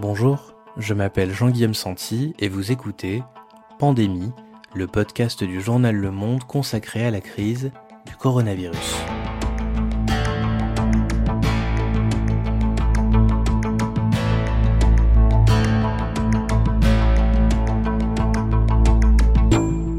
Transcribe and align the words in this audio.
Bonjour, 0.00 0.54
je 0.76 0.94
m'appelle 0.94 1.32
Jean-Guillaume 1.32 1.74
Santi 1.74 2.32
et 2.38 2.48
vous 2.48 2.70
écoutez 2.70 3.24
Pandémie, 3.80 4.30
le 4.72 4.86
podcast 4.86 5.42
du 5.42 5.60
journal 5.60 5.96
Le 5.96 6.12
Monde 6.12 6.44
consacré 6.44 7.04
à 7.04 7.10
la 7.10 7.20
crise 7.20 7.72
du 8.06 8.14
coronavirus. 8.14 8.94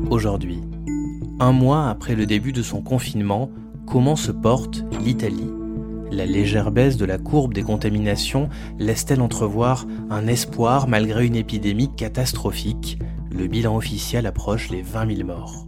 Aujourd'hui, 0.09 0.61
un 1.41 1.51
mois 1.51 1.89
après 1.89 2.15
le 2.15 2.25
début 2.25 2.53
de 2.53 2.63
son 2.63 2.81
confinement, 2.81 3.51
comment 3.85 4.15
se 4.15 4.31
porte 4.31 4.85
l'Italie 5.01 5.58
la 6.11 6.25
légère 6.25 6.71
baisse 6.71 6.97
de 6.97 7.05
la 7.05 7.17
courbe 7.17 7.53
des 7.53 7.63
contaminations 7.63 8.49
laisse-t-elle 8.77 9.21
entrevoir 9.21 9.85
un 10.09 10.27
espoir 10.27 10.87
malgré 10.87 11.25
une 11.25 11.35
épidémie 11.35 11.93
catastrophique? 11.95 12.99
Le 13.31 13.47
bilan 13.47 13.75
officiel 13.75 14.25
approche 14.25 14.69
les 14.69 14.81
20 14.81 15.15
000 15.15 15.27
morts. 15.27 15.67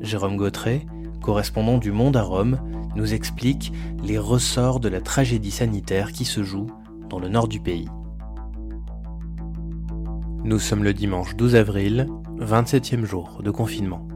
Jérôme 0.00 0.36
Gautret, 0.36 0.86
correspondant 1.20 1.78
du 1.78 1.92
Monde 1.92 2.16
à 2.16 2.22
Rome, 2.22 2.58
nous 2.96 3.14
explique 3.14 3.72
les 4.02 4.18
ressorts 4.18 4.80
de 4.80 4.88
la 4.88 5.00
tragédie 5.00 5.50
sanitaire 5.50 6.12
qui 6.12 6.24
se 6.24 6.42
joue 6.42 6.66
dans 7.08 7.18
le 7.18 7.28
nord 7.28 7.48
du 7.48 7.60
pays. 7.60 7.88
Nous 10.44 10.58
sommes 10.58 10.82
le 10.82 10.92
dimanche 10.92 11.36
12 11.36 11.54
avril, 11.54 12.08
27e 12.40 13.04
jour 13.04 13.40
de 13.44 13.50
confinement. 13.50 14.08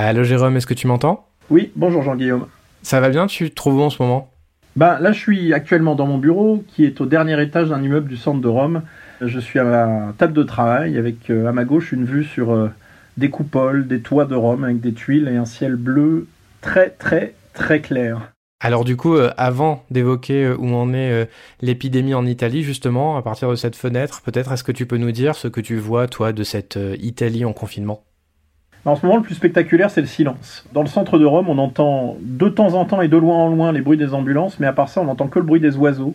Allô 0.00 0.22
Jérôme, 0.22 0.56
est-ce 0.56 0.66
que 0.68 0.74
tu 0.74 0.86
m'entends? 0.86 1.26
Oui, 1.50 1.72
bonjour 1.74 2.02
Jean-Guillaume. 2.02 2.46
Ça 2.82 3.00
va 3.00 3.08
bien, 3.08 3.26
tu 3.26 3.50
te 3.50 3.54
trouves 3.56 3.78
où 3.78 3.82
en 3.82 3.90
ce 3.90 4.00
moment? 4.00 4.30
Ben, 4.76 5.00
Là, 5.00 5.10
je 5.10 5.18
suis 5.18 5.52
actuellement 5.52 5.96
dans 5.96 6.06
mon 6.06 6.18
bureau 6.18 6.64
qui 6.68 6.84
est 6.84 7.00
au 7.00 7.06
dernier 7.06 7.42
étage 7.42 7.70
d'un 7.70 7.82
immeuble 7.82 8.08
du 8.08 8.16
centre 8.16 8.40
de 8.40 8.46
Rome. 8.46 8.82
Je 9.20 9.40
suis 9.40 9.58
à 9.58 9.64
ma 9.64 10.12
table 10.16 10.34
de 10.34 10.44
travail 10.44 10.98
avec 10.98 11.30
euh, 11.30 11.48
à 11.48 11.52
ma 11.52 11.64
gauche 11.64 11.90
une 11.90 12.04
vue 12.04 12.22
sur 12.22 12.52
euh, 12.52 12.68
des 13.16 13.28
coupoles, 13.28 13.88
des 13.88 13.98
toits 14.00 14.24
de 14.24 14.36
Rome 14.36 14.62
avec 14.62 14.80
des 14.80 14.92
tuiles 14.92 15.26
et 15.26 15.36
un 15.36 15.46
ciel 15.46 15.74
bleu 15.74 16.28
très 16.60 16.90
très 16.90 17.34
très 17.52 17.80
clair. 17.80 18.30
Alors 18.60 18.84
du 18.84 18.96
coup, 18.96 19.16
euh, 19.16 19.32
avant 19.36 19.84
d'évoquer 19.90 20.48
où 20.48 20.76
en 20.76 20.94
est 20.94 21.28
l'épidémie 21.60 22.14
en 22.14 22.24
Italie, 22.24 22.62
justement, 22.62 23.16
à 23.16 23.22
partir 23.22 23.50
de 23.50 23.56
cette 23.56 23.74
fenêtre, 23.74 24.22
peut-être 24.22 24.52
est-ce 24.52 24.62
que 24.62 24.70
tu 24.70 24.86
peux 24.86 24.96
nous 24.96 25.10
dire 25.10 25.34
ce 25.34 25.48
que 25.48 25.60
tu 25.60 25.76
vois, 25.76 26.06
toi, 26.06 26.32
de 26.32 26.44
cette 26.44 26.78
Italie 27.00 27.44
en 27.44 27.52
confinement? 27.52 28.04
En 28.88 28.96
ce 28.96 29.04
moment, 29.04 29.18
le 29.18 29.22
plus 29.22 29.34
spectaculaire, 29.34 29.90
c'est 29.90 30.00
le 30.00 30.06
silence. 30.06 30.64
Dans 30.72 30.82
le 30.82 30.88
centre 30.88 31.18
de 31.18 31.24
Rome, 31.24 31.48
on 31.48 31.58
entend 31.58 32.16
de 32.20 32.48
temps 32.48 32.74
en 32.74 32.84
temps 32.84 33.00
et 33.00 33.08
de 33.08 33.16
loin 33.16 33.36
en 33.36 33.48
loin 33.48 33.72
les 33.72 33.80
bruits 33.80 33.98
des 33.98 34.14
ambulances, 34.14 34.58
mais 34.60 34.66
à 34.66 34.72
part 34.72 34.88
ça, 34.88 35.00
on 35.00 35.04
n'entend 35.04 35.28
que 35.28 35.38
le 35.38 35.44
bruit 35.44 35.60
des 35.60 35.76
oiseaux. 35.76 36.14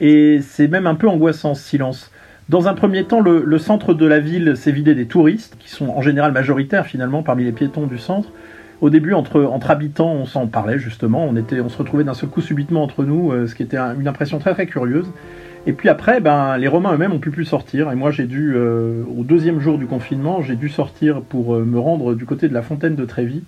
Et 0.00 0.40
c'est 0.42 0.68
même 0.68 0.86
un 0.86 0.94
peu 0.94 1.08
angoissant, 1.08 1.54
ce 1.54 1.62
silence. 1.62 2.10
Dans 2.48 2.68
un 2.68 2.74
premier 2.74 3.04
temps, 3.04 3.20
le, 3.20 3.58
centre 3.58 3.94
de 3.94 4.06
la 4.06 4.18
ville 4.18 4.56
s'est 4.56 4.72
vidé 4.72 4.94
des 4.94 5.06
touristes, 5.06 5.56
qui 5.58 5.70
sont 5.70 5.88
en 5.88 6.02
général 6.02 6.32
majoritaires 6.32 6.86
finalement 6.86 7.22
parmi 7.22 7.44
les 7.44 7.52
piétons 7.52 7.86
du 7.86 7.98
centre. 7.98 8.30
Au 8.80 8.90
début, 8.90 9.14
entre, 9.14 9.70
habitants, 9.70 10.12
on 10.12 10.26
s'en 10.26 10.46
parlait 10.46 10.78
justement, 10.78 11.24
on, 11.24 11.36
était, 11.36 11.60
on 11.60 11.70
se 11.70 11.78
retrouvait 11.78 12.04
d'un 12.04 12.12
seul 12.12 12.28
coup 12.28 12.42
subitement 12.42 12.82
entre 12.82 13.04
nous, 13.04 13.32
euh, 13.32 13.46
ce 13.46 13.54
qui 13.54 13.62
était 13.62 13.78
une 13.78 14.06
impression 14.06 14.38
très 14.38 14.52
très 14.52 14.66
curieuse. 14.66 15.06
Et 15.66 15.72
puis 15.72 15.88
après, 15.88 16.20
ben, 16.20 16.58
les 16.58 16.68
Romains 16.68 16.92
eux-mêmes 16.92 17.12
ont 17.12 17.18
pu 17.18 17.44
sortir. 17.44 17.90
Et 17.90 17.94
moi, 17.94 18.10
j'ai 18.10 18.26
dû, 18.26 18.52
euh, 18.54 19.02
au 19.18 19.24
deuxième 19.24 19.60
jour 19.60 19.78
du 19.78 19.86
confinement, 19.86 20.42
j'ai 20.42 20.56
dû 20.56 20.68
sortir 20.68 21.22
pour 21.22 21.54
euh, 21.54 21.64
me 21.64 21.78
rendre 21.78 22.14
du 22.14 22.26
côté 22.26 22.48
de 22.48 22.54
la 22.54 22.62
fontaine 22.62 22.96
de 22.96 23.04
Trévis. 23.04 23.44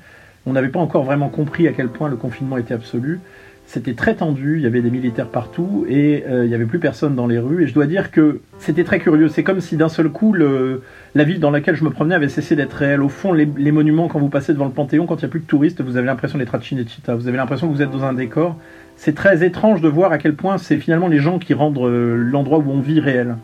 On 0.46 0.52
n'avait 0.52 0.68
pas 0.68 0.80
encore 0.80 1.04
vraiment 1.04 1.28
compris 1.28 1.68
à 1.68 1.72
quel 1.72 1.88
point 1.88 2.08
le 2.08 2.16
confinement 2.16 2.56
était 2.56 2.72
absolu. 2.72 3.20
C'était 3.66 3.94
très 3.94 4.14
tendu, 4.14 4.56
il 4.56 4.62
y 4.62 4.66
avait 4.66 4.80
des 4.80 4.90
militaires 4.90 5.28
partout 5.28 5.84
et 5.88 6.24
euh, 6.28 6.44
il 6.44 6.48
n'y 6.48 6.54
avait 6.54 6.66
plus 6.66 6.78
personne 6.78 7.16
dans 7.16 7.26
les 7.26 7.38
rues. 7.38 7.64
Et 7.64 7.66
je 7.66 7.74
dois 7.74 7.86
dire 7.86 8.10
que 8.10 8.40
c'était 8.58 8.84
très 8.84 9.00
curieux. 9.00 9.28
C'est 9.28 9.42
comme 9.42 9.60
si 9.60 9.76
d'un 9.76 9.88
seul 9.88 10.08
coup, 10.08 10.32
la 10.32 11.24
ville 11.24 11.40
dans 11.40 11.50
laquelle 11.50 11.74
je 11.74 11.84
me 11.84 11.90
promenais 11.90 12.14
avait 12.14 12.28
cessé 12.28 12.54
d'être 12.54 12.74
réelle. 12.74 13.02
Au 13.02 13.08
fond, 13.08 13.32
les, 13.32 13.48
les, 13.56 13.72
monuments, 13.72 14.08
quand 14.08 14.20
vous 14.20 14.28
passez 14.28 14.52
devant 14.52 14.66
le 14.66 14.70
Panthéon, 14.70 15.06
quand 15.06 15.16
il 15.16 15.24
n'y 15.24 15.26
a 15.26 15.28
plus 15.28 15.40
de 15.40 15.46
touristes, 15.46 15.80
vous 15.80 15.96
avez 15.96 16.06
l'impression 16.06 16.38
d'être 16.38 16.54
à 16.54 16.60
Cinecittà. 16.60 17.16
Vous 17.16 17.26
avez 17.26 17.36
l'impression 17.36 17.68
que 17.68 17.74
vous 17.74 17.82
êtes 17.82 17.90
dans 17.90 18.04
un 18.04 18.14
décor 18.14 18.56
c'est 18.96 19.14
très 19.14 19.44
étrange 19.44 19.80
de 19.80 19.88
voir 19.88 20.10
à 20.10 20.18
quel 20.18 20.34
point 20.34 20.58
c'est 20.58 20.78
finalement 20.78 21.08
les 21.08 21.18
gens 21.18 21.38
qui 21.38 21.54
rendent 21.54 21.78
euh, 21.78 22.16
l'endroit 22.16 22.58
où 22.58 22.70
on 22.70 22.80
vit 22.80 23.00
réel. 23.00 23.36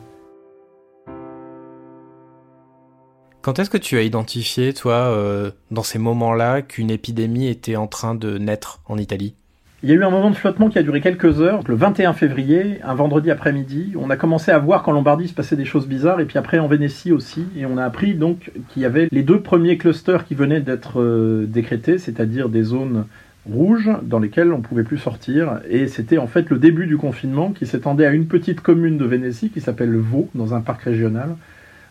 Quand 3.42 3.58
est-ce 3.58 3.70
que 3.70 3.78
tu 3.78 3.96
as 3.96 4.02
identifié, 4.02 4.72
toi, 4.72 4.94
euh, 4.94 5.50
dans 5.70 5.82
ces 5.82 5.98
moments-là, 5.98 6.62
qu'une 6.62 6.90
épidémie 6.90 7.48
était 7.48 7.76
en 7.76 7.88
train 7.88 8.14
de 8.14 8.38
naître 8.38 8.80
en 8.86 8.98
Italie? 8.98 9.34
Il 9.82 9.88
y 9.88 9.92
a 9.92 9.96
eu 9.96 10.04
un 10.04 10.10
moment 10.10 10.30
de 10.30 10.36
flottement 10.36 10.68
qui 10.68 10.78
a 10.78 10.82
duré 10.84 11.00
quelques 11.00 11.40
heures. 11.40 11.60
Le 11.66 11.74
21 11.74 12.12
février, 12.12 12.78
un 12.84 12.94
vendredi 12.94 13.32
après-midi, 13.32 13.94
on 13.98 14.10
a 14.10 14.16
commencé 14.16 14.52
à 14.52 14.58
voir 14.58 14.84
qu'en 14.84 14.92
Lombardie 14.92 15.26
se 15.26 15.34
passait 15.34 15.56
des 15.56 15.64
choses 15.64 15.88
bizarres, 15.88 16.20
et 16.20 16.24
puis 16.24 16.38
après 16.38 16.60
en 16.60 16.68
Vénétie 16.68 17.10
aussi. 17.10 17.46
Et 17.56 17.66
on 17.66 17.76
a 17.76 17.84
appris 17.84 18.14
donc 18.14 18.52
qu'il 18.68 18.82
y 18.82 18.84
avait 18.84 19.08
les 19.10 19.24
deux 19.24 19.40
premiers 19.40 19.78
clusters 19.78 20.24
qui 20.24 20.36
venaient 20.36 20.60
d'être 20.60 21.00
euh, 21.00 21.46
décrétés, 21.48 21.98
c'est-à-dire 21.98 22.48
des 22.48 22.62
zones 22.62 23.06
rouges 23.50 23.90
dans 24.02 24.20
lesquels 24.20 24.52
on 24.52 24.58
ne 24.58 24.62
pouvait 24.62 24.84
plus 24.84 24.98
sortir. 24.98 25.58
Et 25.68 25.88
c'était 25.88 26.18
en 26.18 26.28
fait 26.28 26.48
le 26.48 26.58
début 26.58 26.86
du 26.86 26.96
confinement 26.96 27.50
qui 27.50 27.66
s'étendait 27.66 28.06
à 28.06 28.12
une 28.12 28.26
petite 28.26 28.60
commune 28.60 28.98
de 28.98 29.04
Vénétie 29.04 29.50
qui 29.50 29.60
s'appelle 29.60 29.96
Vaux, 29.96 30.28
dans 30.36 30.54
un 30.54 30.60
parc 30.60 30.82
régional, 30.82 31.34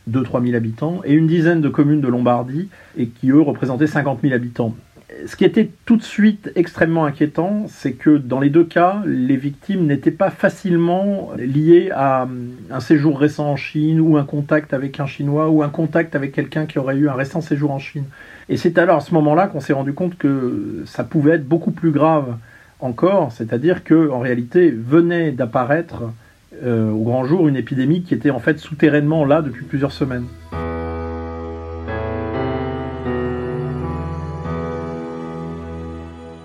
2-3 0.09 0.46
000 0.46 0.56
habitants, 0.56 1.02
et 1.03 1.12
une 1.12 1.28
dizaine 1.28 1.59
de 1.59 1.68
communes 1.68 2.00
de 2.00 2.08
Lombardie, 2.08 2.69
et 2.97 3.08
qui 3.08 3.31
eux 3.31 3.41
représentaient 3.41 3.88
50 3.88 4.22
000 4.22 4.34
habitants. 4.34 4.75
Ce 5.25 5.35
qui 5.35 5.45
était 5.45 5.69
tout 5.85 5.97
de 5.97 6.03
suite 6.03 6.51
extrêmement 6.55 7.05
inquiétant, 7.05 7.66
c'est 7.67 7.94
que 7.94 8.17
dans 8.17 8.39
les 8.39 8.49
deux 8.49 8.63
cas, 8.63 9.01
les 9.05 9.35
victimes 9.35 9.85
n'étaient 9.85 10.09
pas 10.09 10.29
facilement 10.29 11.31
liées 11.38 11.91
à 11.94 12.27
un 12.72 12.79
séjour 12.79 13.19
récent 13.19 13.51
en 13.51 13.55
Chine, 13.55 13.99
ou 13.99 14.17
un 14.17 14.23
contact 14.23 14.73
avec 14.73 14.99
un 14.99 15.05
Chinois, 15.05 15.49
ou 15.49 15.63
un 15.63 15.69
contact 15.69 16.16
avec 16.16 16.31
quelqu'un 16.31 16.66
qui 16.66 16.79
aurait 16.79 16.95
eu 16.97 17.09
un 17.09 17.13
récent 17.13 17.41
séjour 17.41 17.72
en 17.72 17.79
Chine. 17.79 18.05
Et 18.49 18.57
c'est 18.57 18.77
alors 18.77 18.97
à 18.97 19.01
ce 19.01 19.13
moment-là 19.13 19.47
qu'on 19.47 19.59
s'est 19.59 19.73
rendu 19.73 19.94
compte 19.94 20.17
que 20.17 20.83
ça 20.85 21.03
pouvait 21.03 21.33
être 21.33 21.47
beaucoup 21.47 21.72
plus 21.72 21.91
grave 21.91 22.35
encore, 22.79 23.31
c'est-à-dire 23.31 23.83
que 23.83 24.09
en 24.09 24.19
réalité 24.19 24.72
venait 24.72 25.31
d'apparaître 25.31 26.03
euh, 26.63 26.91
au 26.91 27.03
grand 27.03 27.25
jour 27.25 27.47
une 27.47 27.55
épidémie 27.55 28.01
qui 28.01 28.13
était 28.13 28.31
en 28.31 28.39
fait 28.39 28.59
souterrainement 28.59 29.25
là 29.25 29.41
depuis 29.41 29.63
plusieurs 29.63 29.91
semaines. 29.91 30.25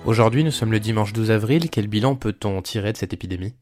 Aujourd'hui, 0.07 0.45
nous 0.45 0.53
sommes 0.53 0.71
le 0.71 0.79
dimanche 0.79 1.13
12 1.13 1.33
avril. 1.33 1.69
Quel 1.69 1.89
bilan 1.89 2.15
peut-on 2.15 2.63
tirer 2.63 2.93
de 2.93 2.97
cette 2.97 3.13
épidémie? 3.13 3.55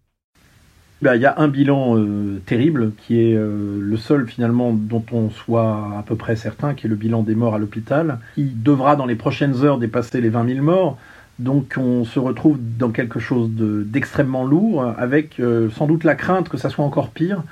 Bah, 1.00 1.16
il 1.16 1.22
y 1.22 1.24
a 1.24 1.34
un 1.38 1.48
bilan 1.48 1.96
euh, 1.96 2.38
terrible 2.44 2.92
qui 2.98 3.18
est 3.18 3.34
euh, 3.34 3.78
le 3.80 3.96
seul 3.96 4.28
finalement 4.28 4.74
dont 4.74 5.02
on 5.12 5.30
soit 5.30 5.88
à 5.98 6.04
peu 6.06 6.16
près 6.16 6.36
certain, 6.36 6.74
qui 6.74 6.86
est 6.86 6.90
le 6.90 6.96
bilan 6.96 7.22
des 7.22 7.34
morts 7.34 7.54
à 7.54 7.58
l'hôpital, 7.58 8.18
qui 8.34 8.52
devra 8.54 8.94
dans 8.94 9.06
les 9.06 9.14
prochaines 9.14 9.64
heures 9.64 9.78
dépasser 9.78 10.20
les 10.20 10.28
20 10.28 10.56
000 10.56 10.62
morts. 10.62 10.98
Donc 11.38 11.76
on 11.78 12.04
se 12.04 12.18
retrouve 12.18 12.58
dans 12.76 12.90
quelque 12.90 13.20
chose 13.20 13.48
d'extrêmement 13.54 14.44
lourd, 14.44 14.84
avec 14.98 15.40
euh, 15.40 15.70
sans 15.70 15.86
doute 15.86 16.04
la 16.04 16.14
crainte 16.14 16.50
que 16.50 16.58
ça 16.58 16.68
soit 16.68 16.84
encore 16.84 17.08
pire. 17.08 17.42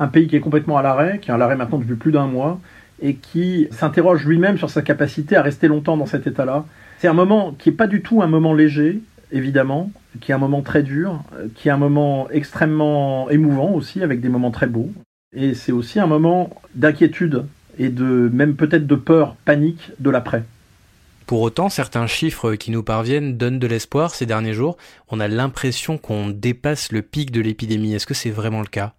Un 0.00 0.08
pays 0.08 0.26
qui 0.26 0.34
est 0.34 0.40
complètement 0.40 0.76
à 0.76 0.82
l'arrêt, 0.82 1.20
qui 1.22 1.30
est 1.30 1.34
à 1.34 1.38
l'arrêt 1.38 1.54
maintenant 1.54 1.78
depuis 1.78 1.94
plus 1.94 2.10
d'un 2.10 2.26
mois, 2.26 2.60
et 3.00 3.14
qui 3.14 3.68
s'interroge 3.70 4.26
lui-même 4.26 4.58
sur 4.58 4.70
sa 4.70 4.82
capacité 4.82 5.36
à 5.36 5.42
rester 5.42 5.68
longtemps 5.68 5.96
dans 5.96 6.06
cet 6.06 6.26
état-là. 6.26 6.64
C'est 7.00 7.08
un 7.08 7.14
moment 7.14 7.54
qui 7.58 7.70
n'est 7.70 7.76
pas 7.76 7.86
du 7.86 8.02
tout 8.02 8.20
un 8.20 8.26
moment 8.26 8.52
léger, 8.52 9.00
évidemment, 9.32 9.90
qui 10.20 10.32
est 10.32 10.34
un 10.34 10.38
moment 10.38 10.60
très 10.60 10.82
dur, 10.82 11.22
qui 11.54 11.68
est 11.68 11.70
un 11.70 11.78
moment 11.78 12.28
extrêmement 12.30 13.30
émouvant 13.30 13.70
aussi, 13.70 14.02
avec 14.02 14.20
des 14.20 14.28
moments 14.28 14.50
très 14.50 14.66
beaux. 14.66 14.90
Et 15.34 15.54
c'est 15.54 15.72
aussi 15.72 15.98
un 15.98 16.06
moment 16.06 16.50
d'inquiétude 16.74 17.46
et 17.78 17.88
de 17.88 18.28
même 18.34 18.54
peut-être 18.54 18.86
de 18.86 18.96
peur, 18.96 19.36
panique 19.46 19.92
de 19.98 20.10
l'après. 20.10 20.44
Pour 21.24 21.40
autant, 21.40 21.70
certains 21.70 22.06
chiffres 22.06 22.54
qui 22.54 22.70
nous 22.70 22.82
parviennent 22.82 23.38
donnent 23.38 23.60
de 23.60 23.66
l'espoir 23.66 24.14
ces 24.14 24.26
derniers 24.26 24.52
jours. 24.52 24.76
On 25.08 25.20
a 25.20 25.28
l'impression 25.28 25.96
qu'on 25.96 26.28
dépasse 26.28 26.92
le 26.92 27.00
pic 27.00 27.30
de 27.30 27.40
l'épidémie. 27.40 27.94
Est-ce 27.94 28.06
que 28.06 28.12
c'est 28.12 28.28
vraiment 28.28 28.60
le 28.60 28.66
cas? 28.66 28.92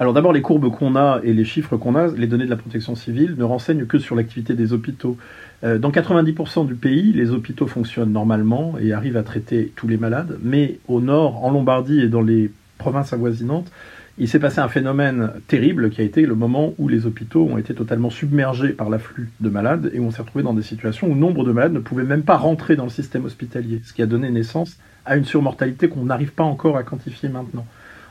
Alors 0.00 0.12
d'abord, 0.12 0.32
les 0.32 0.42
courbes 0.42 0.70
qu'on 0.70 0.94
a 0.94 1.20
et 1.24 1.32
les 1.32 1.44
chiffres 1.44 1.76
qu'on 1.76 1.96
a, 1.96 2.06
les 2.08 2.28
données 2.28 2.44
de 2.44 2.50
la 2.50 2.56
protection 2.56 2.94
civile, 2.94 3.34
ne 3.36 3.42
renseignent 3.42 3.86
que 3.86 3.98
sur 3.98 4.14
l'activité 4.14 4.54
des 4.54 4.72
hôpitaux. 4.72 5.16
Euh, 5.64 5.78
dans 5.78 5.90
90% 5.90 6.66
du 6.66 6.76
pays, 6.76 7.12
les 7.12 7.30
hôpitaux 7.30 7.66
fonctionnent 7.66 8.12
normalement 8.12 8.74
et 8.80 8.92
arrivent 8.92 9.16
à 9.16 9.24
traiter 9.24 9.72
tous 9.74 9.88
les 9.88 9.96
malades, 9.96 10.38
mais 10.42 10.78
au 10.86 11.00
nord, 11.00 11.44
en 11.44 11.50
Lombardie 11.50 12.00
et 12.00 12.08
dans 12.08 12.22
les 12.22 12.52
provinces 12.78 13.12
avoisinantes, 13.12 13.72
il 14.20 14.28
s'est 14.28 14.38
passé 14.38 14.60
un 14.60 14.68
phénomène 14.68 15.32
terrible 15.46 15.90
qui 15.90 16.00
a 16.00 16.04
été 16.04 16.26
le 16.26 16.34
moment 16.34 16.74
où 16.78 16.88
les 16.88 17.06
hôpitaux 17.06 17.48
ont 17.48 17.58
été 17.58 17.74
totalement 17.74 18.10
submergés 18.10 18.70
par 18.70 18.90
l'afflux 18.90 19.30
de 19.40 19.48
malades 19.48 19.90
et 19.94 20.00
on 20.00 20.10
s'est 20.10 20.22
retrouvé 20.22 20.42
dans 20.42 20.54
des 20.54 20.62
situations 20.62 21.08
où 21.08 21.14
nombre 21.14 21.44
de 21.44 21.52
malades 21.52 21.72
ne 21.72 21.78
pouvaient 21.78 22.04
même 22.04 22.22
pas 22.22 22.36
rentrer 22.36 22.74
dans 22.74 22.84
le 22.84 22.90
système 22.90 23.24
hospitalier, 23.24 23.80
ce 23.84 23.92
qui 23.92 24.02
a 24.02 24.06
donné 24.06 24.30
naissance 24.30 24.76
à 25.06 25.16
une 25.16 25.24
surmortalité 25.24 25.88
qu'on 25.88 26.04
n'arrive 26.04 26.32
pas 26.32 26.44
encore 26.44 26.76
à 26.76 26.82
quantifier 26.82 27.28
maintenant. 27.28 27.64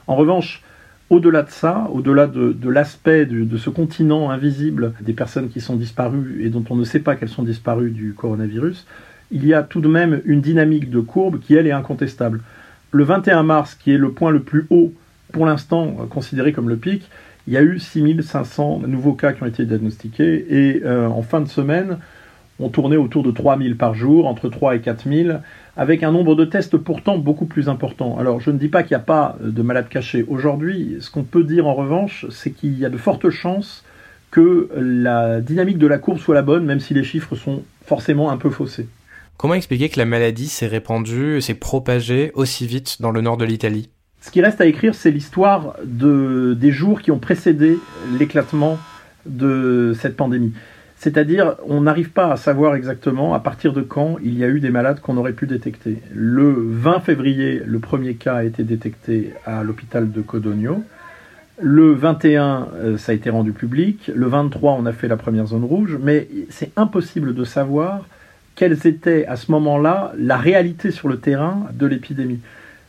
En 0.08 0.16
revanche, 0.16 0.64
Au-delà 1.10 1.44
de 1.44 1.50
ça, 1.50 1.88
au-delà 1.94 2.28
de, 2.28 2.70
l'aspect 2.70 3.26
de, 3.26 3.58
ce 3.58 3.70
continent 3.70 4.30
invisible 4.30 4.94
des 5.00 5.14
personnes 5.14 5.50
qui 5.50 5.62
sont 5.62 5.76
disparues 5.76 6.42
et 6.44 6.50
dont 6.50 6.66
on 6.70 6.76
ne 6.76 6.84
sait 6.84 7.00
pas 7.00 7.16
qu'elles 7.16 7.30
sont 7.30 7.44
disparues 7.44 7.92
du 7.92 8.14
coronavirus, 8.14 8.86
il 9.32 9.46
y 9.46 9.54
a 9.54 9.64
tout 9.64 9.80
de 9.80 9.88
même 9.88 10.22
une 10.26 10.42
dynamique 10.42 10.90
de 10.90 11.00
courbe 11.00 11.40
qui, 11.40 11.56
elle, 11.56 11.68
est 11.68 11.72
incontestable. 11.72 12.42
Le 12.92 13.04
21 13.04 13.44
mars, 13.44 13.76
qui 13.76 13.94
est 13.94 13.98
le 13.98 14.12
point 14.12 14.32
le 14.32 14.42
plus 14.42 14.68
haut, 14.70 14.94
pour 15.32 15.46
l'instant 15.46 15.92
considéré 16.10 16.52
comme 16.52 16.70
le 16.70 16.78
pic, 16.78 17.10
il 17.48 17.54
y 17.54 17.58
a 17.58 17.62
eu 17.62 17.80
6500 17.80 18.82
nouveaux 18.88 19.14
cas 19.14 19.32
qui 19.32 19.44
ont 19.44 19.48
été 19.48 19.66
diagnostiqués 19.66 20.46
et 20.50 20.82
euh, 20.84 21.08
en 21.08 21.22
fin 21.22 21.40
de 21.40 21.48
semaine, 21.48 21.98
on 22.60 22.70
tournait 22.70 22.98
autour 22.98 23.24
de 23.24 23.32
3000 23.32 23.78
par 23.78 23.94
jour, 23.94 24.28
entre 24.28 24.50
3 24.50 24.76
et 24.76 24.82
4000 24.82 25.42
avec 25.78 26.02
un 26.02 26.12
nombre 26.12 26.36
de 26.36 26.44
tests 26.44 26.76
pourtant 26.76 27.20
beaucoup 27.20 27.46
plus 27.46 27.70
important. 27.70 28.18
Alors 28.18 28.42
je 28.42 28.50
ne 28.50 28.58
dis 28.58 28.68
pas 28.68 28.82
qu'il 28.82 28.98
n'y 28.98 29.02
a 29.02 29.06
pas 29.06 29.38
de 29.42 29.62
malades 29.62 29.90
cachés 29.90 30.26
aujourd'hui, 30.28 30.98
ce 31.00 31.12
qu'on 31.12 31.24
peut 31.24 31.44
dire 31.44 31.68
en 31.68 31.76
revanche, 31.76 32.26
c'est 32.32 32.52
qu'il 32.52 32.78
y 32.78 32.86
a 32.86 32.90
de 32.90 32.98
fortes 32.98 33.30
chances 33.30 33.84
que 34.32 34.70
la 34.76 35.40
dynamique 35.40 35.78
de 35.78 35.88
la 35.88 36.00
courbe 36.00 36.18
soit 36.18 36.36
la 36.36 36.42
bonne, 36.42 36.66
même 36.66 36.80
si 36.80 36.94
les 36.94 37.04
chiffres 37.04 37.36
sont 37.36 37.64
forcément 37.86 38.32
un 38.32 38.38
peu 38.38 38.50
faussés. 38.50 38.88
Comment 39.38 39.54
expliquer 39.54 39.88
que 39.90 40.00
la 40.00 40.06
maladie 40.06 40.48
s'est 40.48 40.68
répandue, 40.68 41.42
s'est 41.42 41.54
propagée 41.54 42.32
aussi 42.34 42.66
vite 42.66 42.98
dans 43.00 43.12
le 43.12 43.22
nord 43.22 43.38
de 43.38 43.46
l'Italie? 43.46 43.90
Ce 44.20 44.32
qui 44.32 44.42
reste 44.42 44.60
à 44.60 44.66
écrire, 44.66 44.96
c'est 44.96 45.12
l'histoire 45.12 45.76
de, 45.86 46.58
des 46.60 46.72
jours 46.72 47.02
qui 47.02 47.12
ont 47.12 47.20
précédé 47.20 47.78
l'éclatement 48.18 48.80
de 49.28 49.94
cette 50.00 50.18
pandémie. 50.18 50.54
C'est-à-dire, 51.00 51.56
on 51.68 51.82
n'arrive 51.82 52.10
pas 52.10 52.32
à 52.32 52.38
savoir 52.38 52.76
exactement 52.76 53.36
à 53.36 53.40
partir 53.40 53.72
de 53.72 53.82
quand 53.82 54.18
il 54.24 54.36
y 54.38 54.44
a 54.44 54.48
eu 54.48 54.60
des 54.60 54.72
malades 54.72 55.00
qu'on 55.00 55.16
aurait 55.18 55.34
pu 55.34 55.46
détecter. 55.46 56.02
Le 56.14 56.56
20 56.58 57.02
février, 57.02 57.62
le 57.64 57.78
premier 57.78 58.16
cas 58.16 58.36
a 58.36 58.44
été 58.44 58.64
détecté 58.64 59.34
à 59.46 59.64
l'hôpital 59.64 60.12
de 60.12 60.22
Codogno. 60.22 60.84
Le 61.60 61.92
21, 61.92 62.68
euh, 62.74 62.98
ça 62.98 63.12
a 63.12 63.16
été 63.16 63.30
rendu 63.30 63.52
public. 63.52 64.12
Le 64.14 64.26
23, 64.26 64.74
on 64.74 64.86
a 64.88 64.92
fait 64.92 65.08
la 65.08 65.18
première 65.18 65.46
zone 65.46 65.64
rouge. 65.64 66.00
Mais 66.02 66.28
c'est 66.50 66.72
impossible 66.76 67.36
de 67.36 67.44
savoir 67.44 68.08
quelles 68.56 68.88
étaient 68.88 69.26
à 69.28 69.36
ce 69.36 69.52
moment-là 69.52 70.14
la 70.18 70.38
réalité 70.38 70.90
sur 70.90 71.10
le 71.10 71.20
terrain 71.20 71.68
de 71.74 71.86
l'épidémie. 71.86 72.40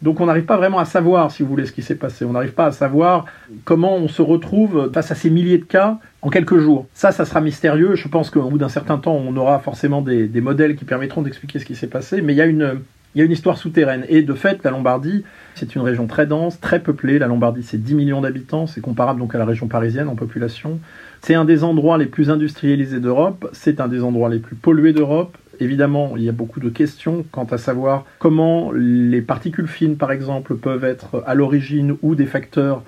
Donc 0.03 0.21
on 0.21 0.27
n'arrive 0.27 0.45
pas 0.45 0.57
vraiment 0.57 0.79
à 0.79 0.85
savoir, 0.85 1.31
si 1.31 1.43
vous 1.43 1.49
voulez, 1.49 1.67
ce 1.67 1.73
qui 1.73 1.83
s'est 1.83 1.97
passé. 1.97 2.25
On 2.25 2.33
n'arrive 2.33 2.53
pas 2.53 2.67
à 2.67 2.73
savoir 2.73 3.27
comment 3.65 3.97
on 3.97 4.09
se 4.09 4.23
retrouve 4.23 4.91
face 4.93 5.11
à 5.11 5.15
ces 5.15 5.31
milliers 5.31 5.59
de 5.59 5.65
cas 5.65 5.99
en 6.23 6.31
quelques 6.31 6.59
jours. 6.59 6.87
Ça, 6.95 7.13
ça 7.13 7.25
sera 7.25 7.41
mystérieux. 7.41 7.95
Je 7.97 8.09
pense 8.09 8.31
qu'au 8.31 8.49
bout 8.49 8.59
d'un 8.59 8.69
certain 8.69 8.99
temps, 8.99 9.15
on 9.15 9.37
aura 9.37 9.59
forcément 9.59 10.03
des, 10.03 10.29
modèles 10.41 10.77
qui 10.77 10.85
permettront 10.85 11.23
d'expliquer 11.23 11.59
ce 11.59 11.65
qui 11.65 11.75
s'est 11.75 11.89
passé. 11.89 12.23
Mais 12.23 12.33
il 12.33 12.37
y 12.37 12.41
a 12.41 12.47
une, 12.47 12.81
il 13.15 13.19
y 13.19 13.23
a 13.23 13.25
une 13.25 13.33
histoire 13.33 13.59
souterraine. 13.59 14.05
Et 14.09 14.23
de 14.23 14.35
fait, 14.35 14.63
la 14.63 14.71
Lombardie, 14.71 15.25
c'est 15.55 15.75
une 15.75 15.83
région 15.83 16.07
très 16.07 16.27
dense, 16.27 16.61
très 16.61 16.81
peuplée. 16.81 17.19
La 17.19 17.27
Lombardie, 17.27 17.63
c'est 17.65 17.83
10 17.83 17.95
millions 17.95 18.21
d'habitants. 18.21 18.67
C'est 18.67 18.81
comparable 18.81 19.19
donc 19.19 19.35
à 19.35 19.39
la 19.39 19.45
région 19.45 19.67
parisienne 19.67 20.09
en 20.09 20.15
population. 20.15 20.79
C'est 21.23 21.35
un 21.35 21.45
des 21.45 21.65
endroits 21.65 21.99
les 21.99 22.07
plus 22.07 22.31
industrialisés 22.31 23.01
d'Europe. 23.01 23.49
C'est 23.53 23.81
un 23.81 23.89
des 23.89 24.05
endroits 24.05 24.29
les 24.29 24.39
plus 24.39 24.55
pollués 24.55 24.93
d'Europe. 24.93 25.37
Évidemment, 25.61 26.15
il 26.17 26.23
y 26.23 26.29
a 26.29 26.33
beaucoup 26.33 26.61
de 26.61 26.69
questions 26.69 27.25
quant 27.33 27.45
à 27.45 27.59
savoir 27.59 28.05
comment 28.19 28.71
les 28.73 29.23
particules 29.23 29.67
fines, 29.67 29.97
par 29.97 30.13
exemple, 30.13 30.57
peuvent 30.57 30.85
être 30.85 31.23
à 31.27 31.35
l'origine 31.35 31.97
ou 32.03 32.15
des 32.15 32.27
facteurs 32.27 32.83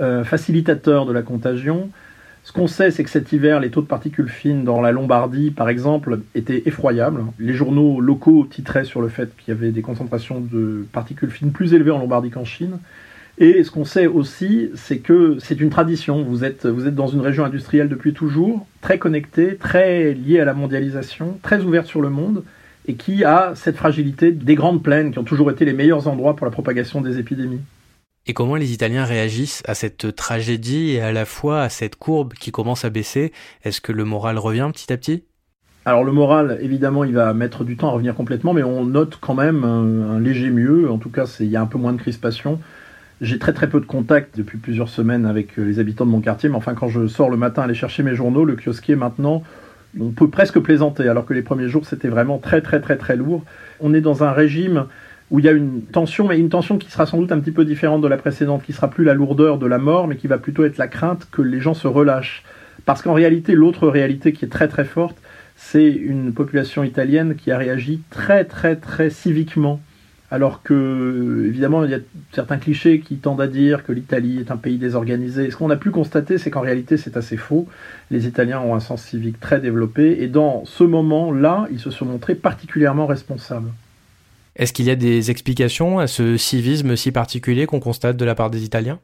euh, 0.00 0.24
facilitateurs 0.24 1.04
de 1.04 1.12
la 1.12 1.22
contagion. 1.22 1.90
Ce 2.44 2.52
qu'on 2.52 2.66
sait, 2.66 2.90
c'est 2.90 3.04
que 3.04 3.10
cet 3.10 3.32
hiver, 3.32 3.60
les 3.60 3.70
taux 3.70 3.82
de 3.82 3.86
particules 3.86 4.28
fines 4.28 4.64
dans 4.64 4.80
la 4.80 4.90
Lombardie, 4.90 5.50
par 5.50 5.68
exemple, 5.68 6.20
étaient 6.34 6.62
effroyables. 6.66 7.24
Les 7.38 7.54
journaux 7.54 8.00
locaux 8.00 8.46
titraient 8.50 8.84
sur 8.84 9.00
le 9.00 9.08
fait 9.08 9.30
qu'il 9.36 9.54
y 9.54 9.56
avait 9.56 9.70
des 9.70 9.82
concentrations 9.82 10.40
de 10.40 10.84
particules 10.92 11.30
fines 11.30 11.52
plus 11.52 11.74
élevées 11.74 11.92
en 11.92 11.98
Lombardie 11.98 12.30
qu'en 12.30 12.44
Chine. 12.44 12.78
Et 13.38 13.64
ce 13.64 13.70
qu'on 13.70 13.84
sait 13.84 14.06
aussi, 14.06 14.70
c'est 14.74 14.98
que 14.98 15.38
c'est 15.40 15.60
une 15.60 15.70
tradition. 15.70 16.22
Vous 16.22 16.44
êtes, 16.44 16.66
vous 16.66 16.86
êtes 16.86 16.94
dans 16.94 17.08
une 17.08 17.20
région 17.20 17.44
industrielle 17.44 17.88
depuis 17.88 18.12
toujours, 18.12 18.66
très 18.82 18.98
connectée, 18.98 19.56
très 19.56 20.12
liée 20.12 20.40
à 20.40 20.44
la 20.44 20.54
mondialisation, 20.54 21.38
très 21.42 21.62
ouverte 21.62 21.86
sur 21.86 22.02
le 22.02 22.10
monde, 22.10 22.44
et 22.86 22.94
qui 22.94 23.24
a 23.24 23.54
cette 23.54 23.76
fragilité 23.76 24.32
des 24.32 24.54
grandes 24.54 24.82
plaines 24.82 25.12
qui 25.12 25.18
ont 25.18 25.24
toujours 25.24 25.50
été 25.50 25.64
les 25.64 25.72
meilleurs 25.72 26.08
endroits 26.08 26.36
pour 26.36 26.46
la 26.46 26.52
propagation 26.52 27.00
des 27.00 27.18
épidémies. 27.18 27.60
Et 28.26 28.34
comment 28.34 28.54
les 28.54 28.72
Italiens 28.72 29.04
réagissent 29.04 29.62
à 29.66 29.74
cette 29.74 30.14
tragédie 30.14 30.90
et 30.90 31.00
à 31.00 31.10
la 31.10 31.24
fois 31.24 31.62
à 31.62 31.68
cette 31.68 31.96
courbe 31.96 32.34
qui 32.34 32.52
commence 32.52 32.84
à 32.84 32.90
baisser? 32.90 33.32
Est-ce 33.64 33.80
que 33.80 33.92
le 33.92 34.04
moral 34.04 34.38
revient 34.38 34.70
petit 34.72 34.92
à 34.92 34.96
petit? 34.96 35.24
Alors 35.84 36.04
le 36.04 36.12
moral, 36.12 36.58
évidemment, 36.60 37.02
il 37.02 37.14
va 37.14 37.34
mettre 37.34 37.64
du 37.64 37.76
temps 37.76 37.88
à 37.88 37.92
revenir 37.92 38.14
complètement, 38.14 38.52
mais 38.52 38.62
on 38.62 38.84
note 38.84 39.18
quand 39.20 39.34
même 39.34 39.64
un, 39.64 40.10
un 40.12 40.20
léger 40.20 40.50
mieux. 40.50 40.88
En 40.88 40.98
tout 40.98 41.10
cas, 41.10 41.24
il 41.40 41.46
y 41.46 41.56
a 41.56 41.60
un 41.60 41.66
peu 41.66 41.78
moins 41.78 41.92
de 41.92 42.00
crispation. 42.00 42.60
J'ai 43.22 43.38
très 43.38 43.52
très 43.52 43.68
peu 43.68 43.78
de 43.78 43.86
contact 43.86 44.36
depuis 44.36 44.58
plusieurs 44.58 44.88
semaines 44.88 45.26
avec 45.26 45.56
euh, 45.56 45.62
les 45.62 45.78
habitants 45.78 46.04
de 46.04 46.10
mon 46.10 46.20
quartier, 46.20 46.48
mais 46.48 46.56
enfin 46.56 46.74
quand 46.74 46.88
je 46.88 47.06
sors 47.06 47.30
le 47.30 47.36
matin 47.36 47.62
aller 47.62 47.72
chercher 47.72 48.02
mes 48.02 48.16
journaux, 48.16 48.44
le 48.44 48.56
kiosquier 48.56 48.96
maintenant, 48.96 49.44
on 50.00 50.10
peut 50.10 50.28
presque 50.28 50.58
plaisanter, 50.58 51.06
alors 51.08 51.24
que 51.24 51.32
les 51.32 51.42
premiers 51.42 51.68
jours 51.68 51.86
c'était 51.86 52.08
vraiment 52.08 52.38
très 52.38 52.62
très 52.62 52.80
très 52.80 52.96
très 52.96 53.14
lourd. 53.14 53.44
On 53.78 53.94
est 53.94 54.00
dans 54.00 54.24
un 54.24 54.32
régime 54.32 54.86
où 55.30 55.38
il 55.38 55.44
y 55.44 55.48
a 55.48 55.52
une 55.52 55.82
tension, 55.82 56.26
mais 56.26 56.36
une 56.36 56.48
tension 56.48 56.78
qui 56.78 56.90
sera 56.90 57.06
sans 57.06 57.18
doute 57.18 57.30
un 57.30 57.38
petit 57.38 57.52
peu 57.52 57.64
différente 57.64 58.02
de 58.02 58.08
la 58.08 58.16
précédente, 58.16 58.64
qui 58.64 58.72
sera 58.72 58.90
plus 58.90 59.04
la 59.04 59.14
lourdeur 59.14 59.56
de 59.56 59.66
la 59.66 59.78
mort, 59.78 60.08
mais 60.08 60.16
qui 60.16 60.26
va 60.26 60.38
plutôt 60.38 60.64
être 60.64 60.76
la 60.76 60.88
crainte 60.88 61.28
que 61.30 61.42
les 61.42 61.60
gens 61.60 61.74
se 61.74 61.86
relâchent. 61.86 62.42
Parce 62.86 63.02
qu'en 63.02 63.14
réalité, 63.14 63.54
l'autre 63.54 63.86
réalité 63.86 64.32
qui 64.32 64.46
est 64.46 64.48
très 64.48 64.66
très 64.66 64.84
forte, 64.84 65.16
c'est 65.54 65.88
une 65.92 66.32
population 66.32 66.82
italienne 66.82 67.36
qui 67.36 67.52
a 67.52 67.56
réagi 67.56 68.00
très 68.10 68.44
très 68.44 68.74
très 68.74 69.10
civiquement 69.10 69.80
alors 70.32 70.62
que, 70.62 71.44
évidemment, 71.46 71.84
il 71.84 71.90
y 71.90 71.94
a 71.94 71.98
certains 72.32 72.56
clichés 72.56 73.00
qui 73.00 73.16
tendent 73.16 73.42
à 73.42 73.46
dire 73.46 73.84
que 73.84 73.92
l'Italie 73.92 74.38
est 74.38 74.50
un 74.50 74.56
pays 74.56 74.78
désorganisé. 74.78 75.50
Ce 75.50 75.56
qu'on 75.56 75.68
a 75.68 75.76
pu 75.76 75.90
constater, 75.90 76.38
c'est 76.38 76.50
qu'en 76.50 76.62
réalité, 76.62 76.96
c'est 76.96 77.18
assez 77.18 77.36
faux. 77.36 77.68
Les 78.10 78.26
Italiens 78.26 78.58
ont 78.60 78.74
un 78.74 78.80
sens 78.80 79.02
civique 79.02 79.38
très 79.40 79.60
développé, 79.60 80.22
et 80.22 80.28
dans 80.28 80.64
ce 80.64 80.84
moment-là, 80.84 81.68
ils 81.70 81.78
se 81.78 81.90
sont 81.90 82.06
montrés 82.06 82.34
particulièrement 82.34 83.06
responsables. 83.06 83.68
Est-ce 84.56 84.72
qu'il 84.72 84.86
y 84.86 84.90
a 84.90 84.96
des 84.96 85.30
explications 85.30 85.98
à 85.98 86.06
ce 86.06 86.38
civisme 86.38 86.96
si 86.96 87.12
particulier 87.12 87.66
qu'on 87.66 87.80
constate 87.80 88.16
de 88.16 88.24
la 88.24 88.34
part 88.34 88.48
des 88.48 88.64
Italiens? 88.64 89.00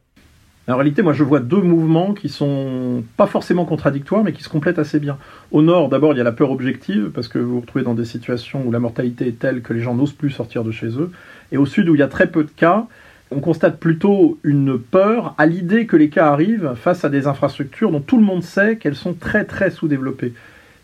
En 0.72 0.76
réalité, 0.76 1.02
moi, 1.02 1.14
je 1.14 1.24
vois 1.24 1.40
deux 1.40 1.62
mouvements 1.62 2.12
qui 2.12 2.28
sont 2.28 3.02
pas 3.16 3.26
forcément 3.26 3.64
contradictoires, 3.64 4.22
mais 4.22 4.32
qui 4.32 4.42
se 4.42 4.48
complètent 4.48 4.78
assez 4.78 5.00
bien. 5.00 5.16
Au 5.50 5.62
nord, 5.62 5.88
d'abord, 5.88 6.12
il 6.12 6.18
y 6.18 6.20
a 6.20 6.24
la 6.24 6.32
peur 6.32 6.50
objective, 6.50 7.10
parce 7.14 7.28
que 7.28 7.38
vous 7.38 7.54
vous 7.54 7.60
retrouvez 7.60 7.84
dans 7.84 7.94
des 7.94 8.04
situations 8.04 8.62
où 8.66 8.70
la 8.70 8.78
mortalité 8.78 9.28
est 9.28 9.38
telle 9.38 9.62
que 9.62 9.72
les 9.72 9.80
gens 9.80 9.94
n'osent 9.94 10.12
plus 10.12 10.30
sortir 10.30 10.64
de 10.64 10.70
chez 10.70 10.88
eux. 10.88 11.10
Et 11.52 11.56
au 11.56 11.64
sud, 11.64 11.88
où 11.88 11.94
il 11.94 11.98
y 11.98 12.02
a 12.02 12.08
très 12.08 12.26
peu 12.26 12.44
de 12.44 12.50
cas, 12.50 12.86
on 13.30 13.40
constate 13.40 13.78
plutôt 13.78 14.38
une 14.42 14.78
peur 14.78 15.34
à 15.38 15.46
l'idée 15.46 15.86
que 15.86 15.96
les 15.96 16.08
cas 16.08 16.26
arrivent 16.26 16.74
face 16.76 17.04
à 17.04 17.08
des 17.08 17.26
infrastructures 17.26 17.90
dont 17.90 18.00
tout 18.00 18.16
le 18.16 18.24
monde 18.24 18.42
sait 18.42 18.76
qu'elles 18.76 18.96
sont 18.96 19.14
très 19.14 19.44
très 19.44 19.70
sous-développées. 19.70 20.32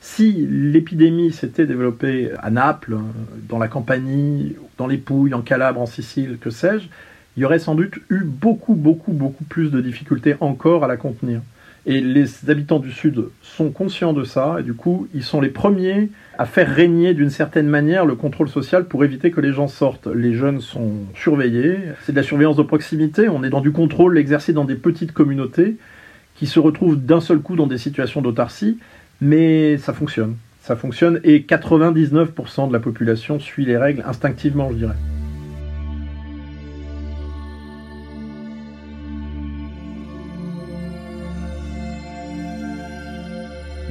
Si 0.00 0.46
l'épidémie 0.50 1.32
s'était 1.32 1.66
développée 1.66 2.30
à 2.42 2.50
Naples, 2.50 2.98
dans 3.48 3.58
la 3.58 3.68
Campanie, 3.68 4.54
dans 4.76 4.86
les 4.86 4.98
Pouilles, 4.98 5.32
en 5.32 5.40
Calabre, 5.40 5.80
en 5.80 5.86
Sicile, 5.86 6.36
que 6.38 6.50
sais-je, 6.50 6.88
il 7.36 7.42
y 7.42 7.44
aurait 7.44 7.58
sans 7.58 7.74
doute 7.74 7.98
eu 8.10 8.20
beaucoup, 8.24 8.74
beaucoup, 8.74 9.12
beaucoup 9.12 9.44
plus 9.44 9.70
de 9.70 9.80
difficultés 9.80 10.36
encore 10.40 10.84
à 10.84 10.88
la 10.88 10.96
contenir. 10.96 11.40
Et 11.86 12.00
les 12.00 12.48
habitants 12.48 12.78
du 12.78 12.90
Sud 12.90 13.24
sont 13.42 13.70
conscients 13.70 14.14
de 14.14 14.24
ça, 14.24 14.56
et 14.58 14.62
du 14.62 14.72
coup, 14.72 15.06
ils 15.14 15.22
sont 15.22 15.42
les 15.42 15.50
premiers 15.50 16.08
à 16.38 16.46
faire 16.46 16.74
régner 16.74 17.12
d'une 17.12 17.28
certaine 17.28 17.66
manière 17.66 18.06
le 18.06 18.14
contrôle 18.14 18.48
social 18.48 18.86
pour 18.86 19.04
éviter 19.04 19.30
que 19.30 19.40
les 19.42 19.52
gens 19.52 19.68
sortent. 19.68 20.06
Les 20.06 20.32
jeunes 20.32 20.62
sont 20.62 20.92
surveillés, 21.14 21.76
c'est 22.02 22.12
de 22.12 22.16
la 22.16 22.22
surveillance 22.22 22.56
de 22.56 22.62
proximité, 22.62 23.28
on 23.28 23.44
est 23.44 23.50
dans 23.50 23.60
du 23.60 23.70
contrôle 23.70 24.16
exercé 24.16 24.54
dans 24.54 24.64
des 24.64 24.76
petites 24.76 25.12
communautés 25.12 25.76
qui 26.36 26.46
se 26.46 26.58
retrouvent 26.58 26.96
d'un 26.96 27.20
seul 27.20 27.40
coup 27.40 27.54
dans 27.54 27.66
des 27.66 27.78
situations 27.78 28.22
d'autarcie, 28.22 28.78
mais 29.20 29.76
ça 29.76 29.92
fonctionne. 29.92 30.36
Ça 30.62 30.76
fonctionne, 30.76 31.20
et 31.22 31.40
99% 31.40 32.68
de 32.68 32.72
la 32.72 32.80
population 32.80 33.38
suit 33.38 33.66
les 33.66 33.76
règles 33.76 34.02
instinctivement, 34.06 34.70
je 34.70 34.76
dirais. 34.76 34.96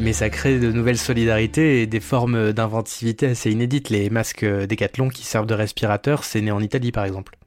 Mais 0.04 0.12
ça 0.12 0.30
crée 0.30 0.60
de 0.60 0.70
nouvelles 0.70 0.98
solidarités 0.98 1.82
et 1.82 1.88
des 1.88 2.02
formes 2.02 2.52
d'inventivité 2.52 3.28
assez 3.28 3.50
inédites. 3.52 3.90
Les 3.90 4.10
masques 4.10 4.44
Decathlon 4.44 5.08
qui 5.08 5.24
servent 5.24 5.46
de 5.46 5.54
respirateurs, 5.54 6.26
c'est 6.26 6.42
né 6.42 6.52
en 6.52 6.60
Italie 6.60 6.92
par 6.92 7.06
exemple. 7.06 7.38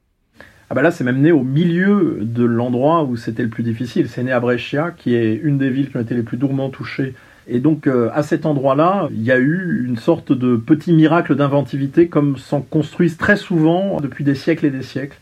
Ah 0.71 0.73
bah 0.73 0.81
là, 0.81 0.89
c'est 0.89 1.03
même 1.03 1.21
né 1.21 1.31
au 1.31 1.43
milieu 1.43 2.17
de 2.19 2.43
l'endroit 2.43 3.03
où 3.03 3.15
c'était 3.15 3.43
le 3.43 3.49
plus 3.49 3.61
difficile. 3.61 4.09
C'est 4.09 4.23
né 4.23 4.31
à 4.31 4.39
Brescia, 4.39 4.89
qui 4.89 5.13
est 5.13 5.35
une 5.35 5.59
des 5.59 5.69
villes 5.69 5.91
qui 5.91 5.97
ont 5.97 6.01
été 6.01 6.15
les 6.15 6.23
plus 6.23 6.37
durement 6.37 6.71
touchées. 6.71 7.13
Et 7.47 7.59
donc, 7.59 7.85
euh, 7.85 8.09
à 8.15 8.23
cet 8.23 8.47
endroit-là, 8.47 9.07
il 9.11 9.21
y 9.21 9.31
a 9.31 9.37
eu 9.37 9.85
une 9.85 9.97
sorte 9.97 10.33
de 10.33 10.57
petit 10.57 10.93
miracle 10.93 11.35
d'inventivité, 11.35 12.07
comme 12.07 12.37
s'en 12.37 12.61
construisent 12.61 13.17
très 13.17 13.37
souvent 13.37 14.01
depuis 14.01 14.23
des 14.23 14.35
siècles 14.35 14.65
et 14.65 14.71
des 14.71 14.81
siècles. 14.81 15.19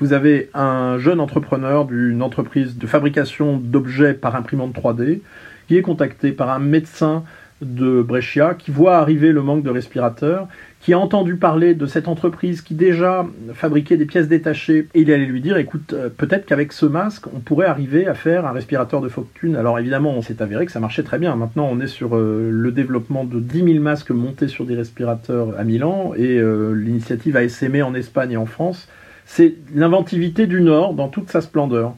Vous 0.00 0.14
avez 0.14 0.48
un 0.54 0.96
jeune 0.96 1.20
entrepreneur 1.20 1.84
d'une 1.84 2.22
entreprise 2.22 2.78
de 2.78 2.86
fabrication 2.86 3.58
d'objets 3.58 4.14
par 4.14 4.36
imprimante 4.36 4.74
3D 4.74 5.20
qui 5.68 5.76
est 5.76 5.82
contacté 5.82 6.32
par 6.32 6.50
un 6.50 6.58
médecin 6.58 7.22
de 7.60 8.02
Brescia 8.02 8.54
qui 8.54 8.70
voit 8.70 8.96
arriver 8.96 9.32
le 9.32 9.42
manque 9.42 9.62
de 9.62 9.70
respirateurs, 9.70 10.46
qui 10.80 10.92
a 10.92 10.98
entendu 10.98 11.36
parler 11.36 11.74
de 11.74 11.86
cette 11.86 12.06
entreprise 12.06 12.62
qui 12.62 12.74
déjà 12.74 13.26
fabriquait 13.54 13.96
des 13.96 14.04
pièces 14.04 14.28
détachées. 14.28 14.88
Et 14.94 15.02
il 15.02 15.12
allait 15.12 15.26
lui 15.26 15.40
dire 15.40 15.56
écoute 15.56 15.92
euh, 15.92 16.08
peut-être 16.08 16.46
qu'avec 16.46 16.72
ce 16.72 16.86
masque 16.86 17.26
on 17.34 17.40
pourrait 17.40 17.66
arriver 17.66 18.06
à 18.06 18.14
faire 18.14 18.46
un 18.46 18.52
respirateur 18.52 19.00
de 19.00 19.08
fortune. 19.08 19.56
Alors 19.56 19.78
évidemment 19.78 20.12
on 20.12 20.22
s'est 20.22 20.40
avéré 20.40 20.66
que 20.66 20.72
ça 20.72 20.80
marchait 20.80 21.02
très 21.02 21.18
bien. 21.18 21.34
Maintenant 21.34 21.68
on 21.70 21.80
est 21.80 21.88
sur 21.88 22.16
euh, 22.16 22.48
le 22.50 22.72
développement 22.72 23.24
de 23.24 23.40
10 23.40 23.64
000 23.64 23.82
masques 23.82 24.12
montés 24.12 24.48
sur 24.48 24.64
des 24.64 24.76
respirateurs 24.76 25.58
à 25.58 25.64
Milan 25.64 26.12
et 26.16 26.38
euh, 26.38 26.72
l'initiative 26.72 27.36
a 27.36 27.42
essaimé 27.42 27.82
en 27.82 27.94
Espagne 27.94 28.32
et 28.32 28.36
en 28.36 28.46
France. 28.46 28.88
C'est 29.26 29.56
l'inventivité 29.74 30.46
du 30.46 30.60
Nord 30.60 30.94
dans 30.94 31.08
toute 31.08 31.28
sa 31.28 31.40
splendeur. 31.40 31.94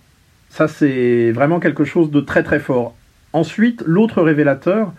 Ça 0.49 0.69
c'est 0.69 1.33
vraiment 1.33 1.61
quelque 1.61 1.85
chose 1.85 2.11
de 2.11 2.21
très 2.21 2.43
très 2.43 2.59
fort 2.59 2.95
ensuite 3.33 3.83
l'autre 3.87 4.23
révélateur 4.23 4.93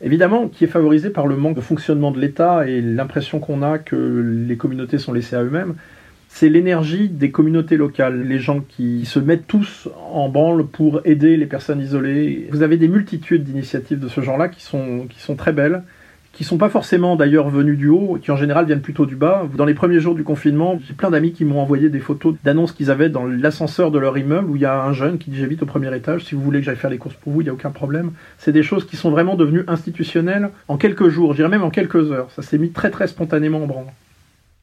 évidemment, 0.00 0.48
qui 0.48 0.64
est 0.64 0.68
favorisé 0.68 1.10
par 1.10 1.26
le 1.26 1.36
manque 1.36 1.56
de 1.56 1.60
fonctionnement 1.60 2.10
de 2.10 2.20
l'État 2.20 2.68
et 2.68 2.80
l'impression 2.80 3.40
qu'on 3.40 3.62
a 3.62 3.78
que 3.78 3.96
les 4.46 4.56
communautés 4.56 4.98
sont 4.98 5.12
laissées 5.12 5.36
à 5.36 5.42
eux-mêmes, 5.42 5.74
c'est 6.28 6.48
l'énergie 6.48 7.08
des 7.08 7.30
communautés 7.30 7.76
locales, 7.76 8.22
les 8.22 8.38
gens 8.38 8.60
qui 8.60 9.06
se 9.06 9.18
mettent 9.18 9.46
tous 9.46 9.88
en 10.12 10.28
branle 10.28 10.66
pour 10.66 11.00
aider 11.04 11.36
les 11.36 11.46
personnes 11.46 11.80
isolées. 11.80 12.48
Vous 12.50 12.62
avez 12.62 12.76
des 12.76 12.88
multitudes 12.88 13.44
d'initiatives 13.44 13.98
de 13.98 14.08
ce 14.08 14.20
genre-là 14.20 14.48
qui 14.48 14.62
sont, 14.62 15.06
qui 15.08 15.20
sont 15.20 15.36
très 15.36 15.52
belles, 15.52 15.82
qui 16.38 16.44
sont 16.44 16.56
pas 16.56 16.68
forcément 16.68 17.16
d'ailleurs 17.16 17.48
venus 17.48 17.76
du 17.76 17.88
haut, 17.88 18.16
qui 18.22 18.30
en 18.30 18.36
général 18.36 18.64
viennent 18.64 18.80
plutôt 18.80 19.06
du 19.06 19.16
bas. 19.16 19.48
Dans 19.56 19.64
les 19.64 19.74
premiers 19.74 19.98
jours 19.98 20.14
du 20.14 20.22
confinement, 20.22 20.78
j'ai 20.86 20.94
plein 20.94 21.10
d'amis 21.10 21.32
qui 21.32 21.44
m'ont 21.44 21.58
envoyé 21.58 21.88
des 21.88 21.98
photos 21.98 22.36
d'annonces 22.44 22.70
qu'ils 22.70 22.92
avaient 22.92 23.08
dans 23.08 23.26
l'ascenseur 23.26 23.90
de 23.90 23.98
leur 23.98 24.16
immeuble 24.16 24.48
où 24.48 24.54
il 24.54 24.62
y 24.62 24.64
a 24.64 24.84
un 24.84 24.92
jeune 24.92 25.18
qui 25.18 25.30
dit 25.30 25.38
j'habite 25.38 25.64
au 25.64 25.66
premier 25.66 25.92
étage, 25.96 26.26
si 26.26 26.36
vous 26.36 26.40
voulez 26.40 26.60
que 26.60 26.66
j'aille 26.66 26.76
faire 26.76 26.90
les 26.90 26.98
courses 26.98 27.16
pour 27.16 27.32
vous, 27.32 27.40
il 27.40 27.44
n'y 27.44 27.50
a 27.50 27.54
aucun 27.54 27.72
problème. 27.72 28.12
C'est 28.38 28.52
des 28.52 28.62
choses 28.62 28.86
qui 28.86 28.94
sont 28.94 29.10
vraiment 29.10 29.34
devenues 29.34 29.64
institutionnelles 29.66 30.50
en 30.68 30.76
quelques 30.76 31.08
jours, 31.08 31.32
je 31.32 31.38
dirais 31.38 31.48
même 31.48 31.64
en 31.64 31.70
quelques 31.70 32.12
heures. 32.12 32.30
Ça 32.30 32.42
s'est 32.42 32.58
mis 32.58 32.70
très 32.70 32.90
très 32.90 33.08
spontanément 33.08 33.64
en 33.64 33.66
branle. 33.66 33.86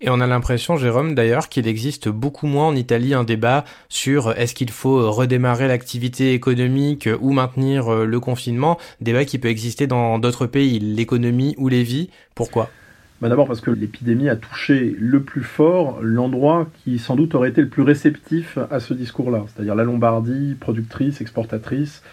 Et 0.05 0.09
on 0.11 0.19
a 0.19 0.27
l'impression, 0.27 0.77
Jérôme, 0.77 1.15
d'ailleurs, 1.15 1.49
qu'il 1.49 1.67
existe 1.67 2.09
beaucoup 2.09 2.45
moins 2.45 2.67
en 2.67 2.75
Italie 2.75 3.15
un 3.15 3.23
débat 3.23 3.65
sur 3.89 4.33
est-ce 4.33 4.53
qu'il 4.53 4.69
faut 4.69 5.11
redémarrer 5.11 5.67
l'activité 5.67 6.33
économique 6.33 7.09
ou 7.21 7.31
maintenir 7.31 7.91
euh, 7.91 8.05
le 8.05 8.19
confinement, 8.19 8.77
débat 9.01 9.25
qui 9.25 9.39
peut 9.39 9.47
exister 9.47 9.87
dans 9.87 10.19
d'autres 10.19 10.45
pays, 10.45 10.77
l'économie 10.77 11.55
ou 11.57 11.69
les 11.69 11.81
vies. 11.81 12.11
Pourquoi? 12.35 12.69
Bah 13.19 13.29
D'abord 13.29 13.47
parce 13.47 13.61
que 13.61 13.71
l'épidémie 13.71 14.29
a 14.29 14.35
touché 14.35 14.95
le 14.95 15.23
plus 15.23 15.41
fort 15.41 15.97
l'endroit 16.03 16.67
qui 16.83 16.99
sans 16.99 17.15
doute 17.15 17.33
aurait 17.33 17.49
été 17.49 17.61
le 17.61 17.69
plus 17.69 17.81
réceptif 17.81 18.59
à 18.69 18.79
ce 18.79 18.93
discours-là, 18.93 19.45
c'est-à-dire 19.47 19.73
la 19.73 19.85
Lombardie, 19.85 20.55
productrice, 20.59 21.19
exportatrice, 21.19 22.03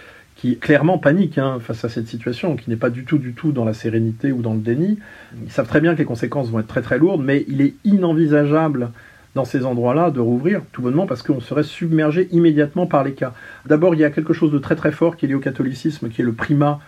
qui 0.43 0.57
clairement 0.57 0.99
panique 0.99 1.39
hein, 1.39 1.59
face 1.61 1.85
à 1.85 1.89
cette 1.89 2.09
situation, 2.09 2.57
qui 2.57 2.69
n'est 2.69 2.75
pas 2.75 2.91
du 2.91 3.05
tout, 3.05 3.19
du 3.19 3.33
tout 3.33 3.53
dans 3.53 3.65
la 3.65 3.75
sérénité 3.75 4.33
ou 4.33 4.43
dans 4.43 4.55
le 4.55 4.59
déni. 4.59 4.99
Ils 5.45 5.53
savent 5.53 5.69
très 5.69 5.81
bien 5.81 5.95
que 5.95 5.99
les 5.99 6.05
conséquences 6.05 6.51
vont 6.51 6.59
être 6.59 6.67
très 6.67 6.83
très 6.83 6.99
lourdes, 6.99 7.23
mais 7.25 7.45
il 7.47 7.61
est 7.61 7.75
inenvisageable 7.85 8.91
dans 9.37 9.45
ces 9.45 9.65
endroits-là 9.65 10.11
de 10.11 10.19
rouvrir, 10.19 10.63
tout 10.73 10.83
bonnement 10.83 11.07
parce 11.07 11.23
qu'on 11.23 11.39
serait 11.39 11.63
submergé 11.63 12.27
immédiatement 12.33 12.87
par 12.87 13.05
les 13.05 13.13
cas. 13.13 13.35
D'abord, 13.67 13.95
il 13.95 14.01
y 14.01 14.05
a 14.05 14.11
quelque 14.11 14.33
chose 14.33 14.51
de 14.51 14.59
très 14.59 14.75
très 14.75 14.91
fort 14.91 15.17
qui 15.17 15.27
est 15.27 15.29
lié 15.29 15.37
au 15.37 15.39
catholicisme, 15.39 16.09
qui 16.09 16.23
est 16.23 16.25
le 16.25 16.33
primat 16.33 16.81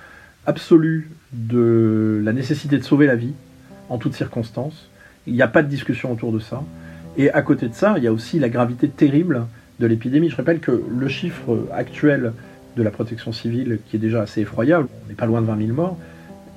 absolu 0.46 1.12
de 1.32 2.20
la 2.24 2.32
nécessité 2.32 2.76
de 2.76 2.82
sauver 2.82 3.06
la 3.06 3.14
vie 3.14 3.34
en 3.88 3.98
toutes 3.98 4.14
circonstances. 4.14 4.90
Il 5.28 5.34
n'y 5.34 5.42
a 5.42 5.48
pas 5.48 5.62
de 5.62 5.68
discussion 5.68 6.10
autour 6.10 6.32
de 6.32 6.40
ça. 6.40 6.64
Et 7.16 7.30
à 7.30 7.40
côté 7.42 7.68
de 7.68 7.74
ça, 7.74 7.94
il 7.98 8.02
y 8.02 8.08
a 8.08 8.12
aussi 8.12 8.40
la 8.40 8.48
gravité 8.48 8.88
terrible 8.88 9.46
de 9.78 9.86
l'épidémie. 9.86 10.28
Je 10.28 10.34
rappelle 10.34 10.58
que 10.58 10.82
le 10.90 11.06
chiffre 11.06 11.68
actuel 11.72 12.32
de 12.76 12.82
la 12.82 12.90
protection 12.90 13.32
civile, 13.32 13.78
qui 13.88 13.96
est 13.96 13.98
déjà 14.00 14.22
assez 14.22 14.40
effroyable, 14.42 14.88
on 15.04 15.08
n'est 15.08 15.14
pas 15.14 15.26
loin 15.26 15.40
de 15.40 15.46
20 15.46 15.66
000 15.66 15.72
morts, 15.72 15.96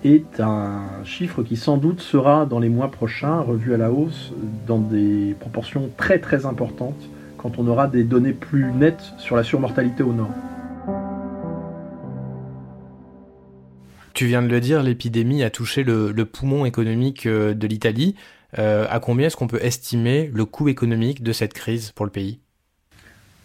est 0.03 0.39
un 0.39 1.03
chiffre 1.03 1.43
qui 1.43 1.55
sans 1.55 1.77
doute 1.77 2.01
sera 2.01 2.45
dans 2.45 2.59
les 2.59 2.69
mois 2.69 2.91
prochains 2.91 3.39
revu 3.39 3.73
à 3.73 3.77
la 3.77 3.91
hausse 3.91 4.31
dans 4.67 4.79
des 4.79 5.35
proportions 5.39 5.89
très 5.97 6.19
très 6.19 6.45
importantes 6.45 7.09
quand 7.37 7.59
on 7.59 7.67
aura 7.67 7.87
des 7.87 8.03
données 8.03 8.33
plus 8.33 8.71
nettes 8.71 9.13
sur 9.17 9.35
la 9.35 9.43
surmortalité 9.43 10.03
au 10.03 10.13
nord. 10.13 10.31
Tu 14.13 14.25
viens 14.25 14.41
de 14.41 14.47
le 14.47 14.59
dire, 14.59 14.81
l'épidémie 14.81 15.43
a 15.43 15.51
touché 15.51 15.83
le, 15.83 16.11
poumon 16.25 16.65
économique 16.65 17.27
euh, 17.27 17.53
de 17.53 17.67
l'Italie. 17.67 18.15
Euh, 18.57 18.87
à 18.89 18.99
combien 18.99 19.27
est-ce 19.27 19.35
qu'on 19.35 19.45
peut 19.45 19.63
estimer 19.63 20.31
le 20.33 20.45
coût 20.45 20.69
économique 20.69 21.21
de 21.21 21.31
cette 21.31 21.53
crise 21.53 21.91
pour 21.91 22.03
le 22.03 22.11
pays? 22.11 22.39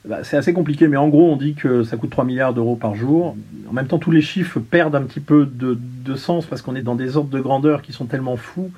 Bah, 0.05 0.25
c'est 0.25 0.37
assez 0.37 0.53
compliqué, 0.53 0.89
mais 0.89 0.97
en 0.97 1.09
gros, 1.09 1.31
on 1.31 1.37
dit 1.37 1.55
que 1.55 1.85
ça 1.85 1.97
coûte 1.97 2.11
3 2.11 2.25
milliards 2.25 2.55
d'euros 2.55 2.77
par 2.77 2.95
jour. 2.95 3.37
En 3.69 3.73
même 3.73 3.87
temps, 3.87 3.99
tous 3.99 4.11
les 4.11 4.23
chiffres 4.23 4.59
perdent 4.59 4.97
un 4.97 5.03
petit 5.03 5.21
peu 5.21 5.47
de, 5.47 5.79
sens 6.17 6.45
parce 6.47 6.61
qu'on 6.61 6.75
est 6.75 6.83
dans 6.83 6.97
des 6.97 7.17
ordres 7.17 7.31
de 7.31 7.41
grandeur 7.41 7.83
qui 7.83 7.93
sont 7.93 8.07
tellement 8.07 8.37
fous. 8.37 8.71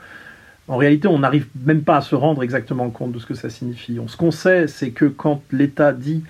En 0.68 0.76
réalité, 0.76 1.08
on 1.08 1.18
n'arrive 1.18 1.46
même 1.64 1.82
pas 1.82 1.96
à 1.96 2.00
se 2.00 2.14
rendre 2.14 2.42
exactement 2.42 2.88
compte 2.90 3.12
de 3.12 3.18
ce 3.18 3.26
que 3.26 3.34
ça 3.34 3.50
signifie. 3.50 3.98
Ce 4.06 4.16
qu'on 4.16 4.30
sait, 4.30 4.66
c'est 4.66 4.90
que 4.90 5.06
quand 5.06 5.42
l'État 5.50 5.92
dit 5.92 6.22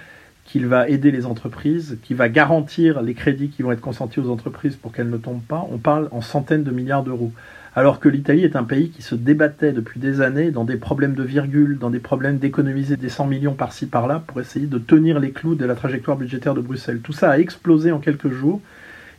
qu'il 0.54 0.68
va 0.68 0.88
aider 0.88 1.10
les 1.10 1.26
entreprises, 1.26 1.98
qu'il 2.04 2.14
va 2.14 2.28
garantir 2.28 3.02
les 3.02 3.14
crédits 3.14 3.48
qui 3.48 3.64
vont 3.64 3.72
être 3.72 3.80
consentis 3.80 4.20
aux 4.20 4.30
entreprises 4.30 4.76
pour 4.76 4.92
qu'elles 4.92 5.10
ne 5.10 5.16
tombent 5.16 5.42
pas, 5.42 5.66
on 5.72 5.78
parle 5.78 6.06
en 6.12 6.20
centaines 6.20 6.62
de 6.62 6.70
milliards 6.70 7.02
d'euros 7.02 7.32
alors 7.74 7.98
que 7.98 8.08
l'Italie 8.08 8.44
est 8.44 8.54
un 8.54 8.62
pays 8.62 8.90
qui 8.90 9.02
se 9.02 9.16
débattait 9.16 9.72
depuis 9.72 9.98
des 9.98 10.20
années 10.20 10.52
dans 10.52 10.62
des 10.62 10.76
problèmes 10.76 11.14
de 11.14 11.24
virgule, 11.24 11.80
dans 11.80 11.90
des 11.90 11.98
problèmes 11.98 12.38
d'économiser 12.38 12.96
des 12.96 13.08
100 13.08 13.26
millions 13.26 13.54
par-ci 13.54 13.86
par-là 13.86 14.22
pour 14.24 14.40
essayer 14.40 14.68
de 14.68 14.78
tenir 14.78 15.18
les 15.18 15.32
clous 15.32 15.56
de 15.56 15.64
la 15.64 15.74
trajectoire 15.74 16.16
budgétaire 16.16 16.54
de 16.54 16.60
Bruxelles. 16.60 17.00
Tout 17.02 17.12
ça 17.12 17.32
a 17.32 17.38
explosé 17.40 17.90
en 17.90 17.98
quelques 17.98 18.30
jours. 18.30 18.60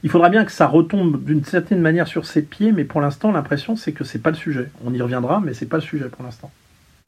Il 0.04 0.10
faudra 0.10 0.30
bien 0.30 0.46
que 0.46 0.54
ça 0.54 0.68
retombe 0.68 1.22
d'une 1.22 1.44
certaine 1.44 1.82
manière 1.82 2.08
sur 2.08 2.26
ses 2.26 2.44
pieds, 2.44 2.72
mais 2.72 2.86
pour 2.86 3.02
l'instant, 3.02 3.34
l'impression 3.34 3.76
c'est 3.76 3.92
que 3.92 4.06
c'est 4.06 4.20
pas 4.20 4.30
le 4.30 4.38
sujet. 4.38 4.70
On 4.86 4.94
y 4.94 5.02
reviendra, 5.02 5.44
mais 5.46 5.54
c'est 5.54 5.66
pas 5.66 5.76
le 5.76 5.84
sujet 5.84 6.08
pour 6.08 6.24
l'instant. 6.24 6.50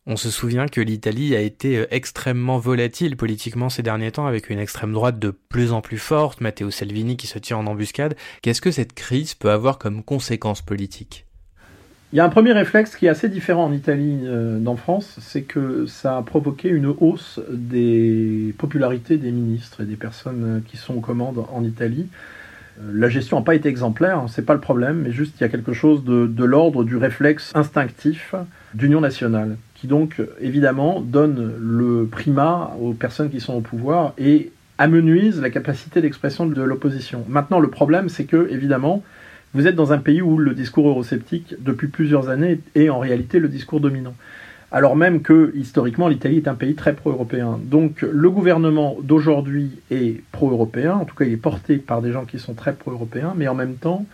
On 0.10 0.16
se 0.16 0.32
souvient 0.32 0.68
que 0.68 0.80
l'Italie 0.80 1.36
a 1.36 1.42
été 1.42 1.80
euh, 1.80 1.86
extrêmement 1.92 2.60
volatile 2.60 3.18
politiquement 3.18 3.68
ces 3.68 3.84
derniers 3.84 4.14
temps 4.14 4.26
avec 4.26 4.50
une 4.50 4.58
extrême 4.58 4.94
droite 4.94 5.20
de 5.20 5.32
plus 5.32 5.74
en 5.74 5.82
plus 5.82 5.98
forte, 5.98 6.40
Matteo 6.40 6.72
Salvini 6.72 7.18
qui 7.18 7.28
se 7.28 7.38
tient 7.40 7.58
en 7.58 7.68
embuscade. 7.68 8.16
Qu'est-ce 8.42 8.62
que 8.62 8.72
cette 8.72 8.94
crise 8.94 9.34
peut 9.34 9.52
avoir 9.52 9.78
comme 9.78 10.02
conséquence 10.04 10.62
politique 10.62 11.26
il 12.14 12.16
y 12.16 12.20
a 12.22 12.24
un 12.24 12.30
premier 12.30 12.54
réflexe 12.54 12.96
qui 12.96 13.06
est 13.06 13.10
assez 13.10 13.28
différent 13.28 13.66
en 13.66 13.74
Italie 13.74 14.20
euh, 14.24 14.60
d'en 14.60 14.78
France, 14.78 15.18
c'est 15.20 15.42
que 15.42 15.86
ça 15.88 16.16
a 16.16 16.22
provoqué 16.22 16.70
une 16.70 16.86
hausse 16.86 17.42
des 17.52 18.56
popularités 18.58 19.18
des 19.18 19.34
ministres 19.34 19.82
et 19.82 19.86
des 19.86 19.98
personnes 19.98 20.64
qui 20.70 20.78
sont 20.78 20.94
aux 20.94 21.02
commandes 21.02 21.44
en 21.52 21.66
Italie. 21.66 22.08
Euh, 22.80 22.92
la 22.94 23.10
gestion 23.10 23.40
n'a 23.40 23.44
pas 23.44 23.56
été 23.56 23.68
exemplaire, 23.68 24.20
hein, 24.20 24.28
c'est 24.30 24.46
pas 24.46 24.54
le 24.54 24.62
problème, 24.62 25.02
mais 25.02 25.12
juste 25.12 25.36
il 25.38 25.42
y 25.42 25.46
a 25.46 25.50
quelque 25.50 25.74
chose 25.74 26.06
de 26.06 26.44
l'ordre 26.46 26.86
du 26.86 26.96
réflexe 26.96 27.52
instinctif 27.56 28.34
d'union 28.74 29.02
nationale, 29.02 29.58
qui 29.80 29.88
donc 29.88 30.22
évidemment 30.42 31.02
donne 31.02 31.54
le 31.60 32.08
primat 32.10 32.76
aux 32.82 32.94
personnes 32.94 33.30
qui 33.30 33.40
sont 33.40 33.54
au 33.54 33.62
pouvoir 33.62 34.14
et 34.18 34.52
amenuise 34.78 35.42
la 35.42 35.50
capacité 35.50 36.02
d'expression 36.02 36.46
de 36.46 36.62
l'opposition. 36.62 37.24
Maintenant, 37.28 37.60
le 37.60 37.70
problème, 37.70 38.10
c'est 38.10 38.26
que 38.26 38.48
évidemment, 38.52 39.04
vous 39.54 39.68
êtes 39.68 39.76
dans 39.76 39.94
un 39.94 39.98
pays 39.98 40.22
où 40.22 40.38
le 40.38 40.54
discours 40.54 40.88
eurosceptique, 40.88 41.56
depuis 41.60 41.88
plusieurs 41.88 42.30
années, 42.30 42.60
est 42.76 42.90
en 42.90 43.00
réalité 43.00 43.40
le 43.40 43.48
discours 43.48 43.80
dominant. 43.80 44.14
Alors 44.72 44.96
même 44.96 45.22
que, 45.22 45.54
historiquement, 45.56 46.10
l'Italie 46.10 46.38
est 46.38 46.48
un 46.48 46.56
pays 46.56 46.76
très 46.76 46.94
pro-européen. 46.94 47.58
Donc 47.64 48.02
le 48.02 48.30
gouvernement 48.30 48.98
d'aujourd'hui 49.02 49.72
est 49.92 50.22
pro-européen, 50.32 50.96
en 50.96 51.06
tout 51.06 51.16
cas 51.16 51.26
il 51.26 51.34
est 51.34 51.38
porté 51.38 51.78
par 51.78 52.02
des 52.02 52.12
gens 52.12 52.26
qui 52.26 52.38
sont 52.38 52.54
très 52.54 52.74
pro-européens, 52.74 53.34
mais 53.38 53.48
en 53.48 53.56
même 53.56 53.76
temps, 53.76 54.06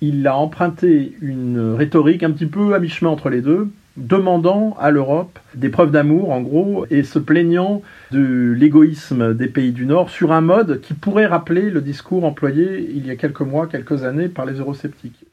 il 0.00 0.26
a 0.26 0.36
emprunté 0.36 1.16
une 1.22 1.74
rhétorique 1.74 2.22
un 2.22 2.32
petit 2.32 2.46
peu 2.46 2.74
à 2.74 2.78
mi-chemin 2.80 3.10
entre 3.10 3.30
les 3.30 3.40
deux, 3.40 3.70
demandant 3.96 4.76
à 4.80 4.90
l'Europe 4.90 5.38
des 5.54 5.68
preuves 5.68 5.90
d'amour, 5.90 6.30
en 6.30 6.40
gros, 6.40 6.86
et 6.90 7.02
se 7.02 7.18
plaignant 7.18 7.82
de 8.10 8.52
l'égoïsme 8.52 9.34
des 9.34 9.48
pays 9.48 9.72
du 9.72 9.86
Nord 9.86 10.10
sur 10.10 10.32
un 10.32 10.40
mode 10.40 10.80
qui 10.80 10.94
pourrait 10.94 11.26
rappeler 11.26 11.70
le 11.70 11.80
discours 11.80 12.24
employé 12.24 12.90
il 12.94 13.06
y 13.06 13.10
a 13.10 13.16
quelques 13.16 13.40
mois, 13.40 13.66
quelques 13.66 14.04
années 14.04 14.28
par 14.28 14.46
les 14.46 14.54
eurosceptiques. 14.54 15.24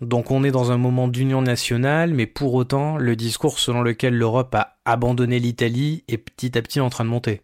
Donc 0.00 0.30
on 0.30 0.44
est 0.44 0.50
dans 0.50 0.72
un 0.72 0.76
moment 0.76 1.08
d'union 1.08 1.42
nationale, 1.42 2.12
mais 2.14 2.26
pour 2.26 2.54
autant, 2.54 2.96
le 2.96 3.16
discours 3.16 3.58
selon 3.58 3.82
lequel 3.82 4.16
l'Europe 4.16 4.54
a 4.54 4.76
abandonné 4.84 5.38
l'Italie 5.38 6.04
est 6.08 6.18
petit 6.18 6.56
à 6.58 6.62
petit 6.62 6.80
en 6.80 6.90
train 6.90 7.04
de 7.04 7.10
monter. 7.10 7.42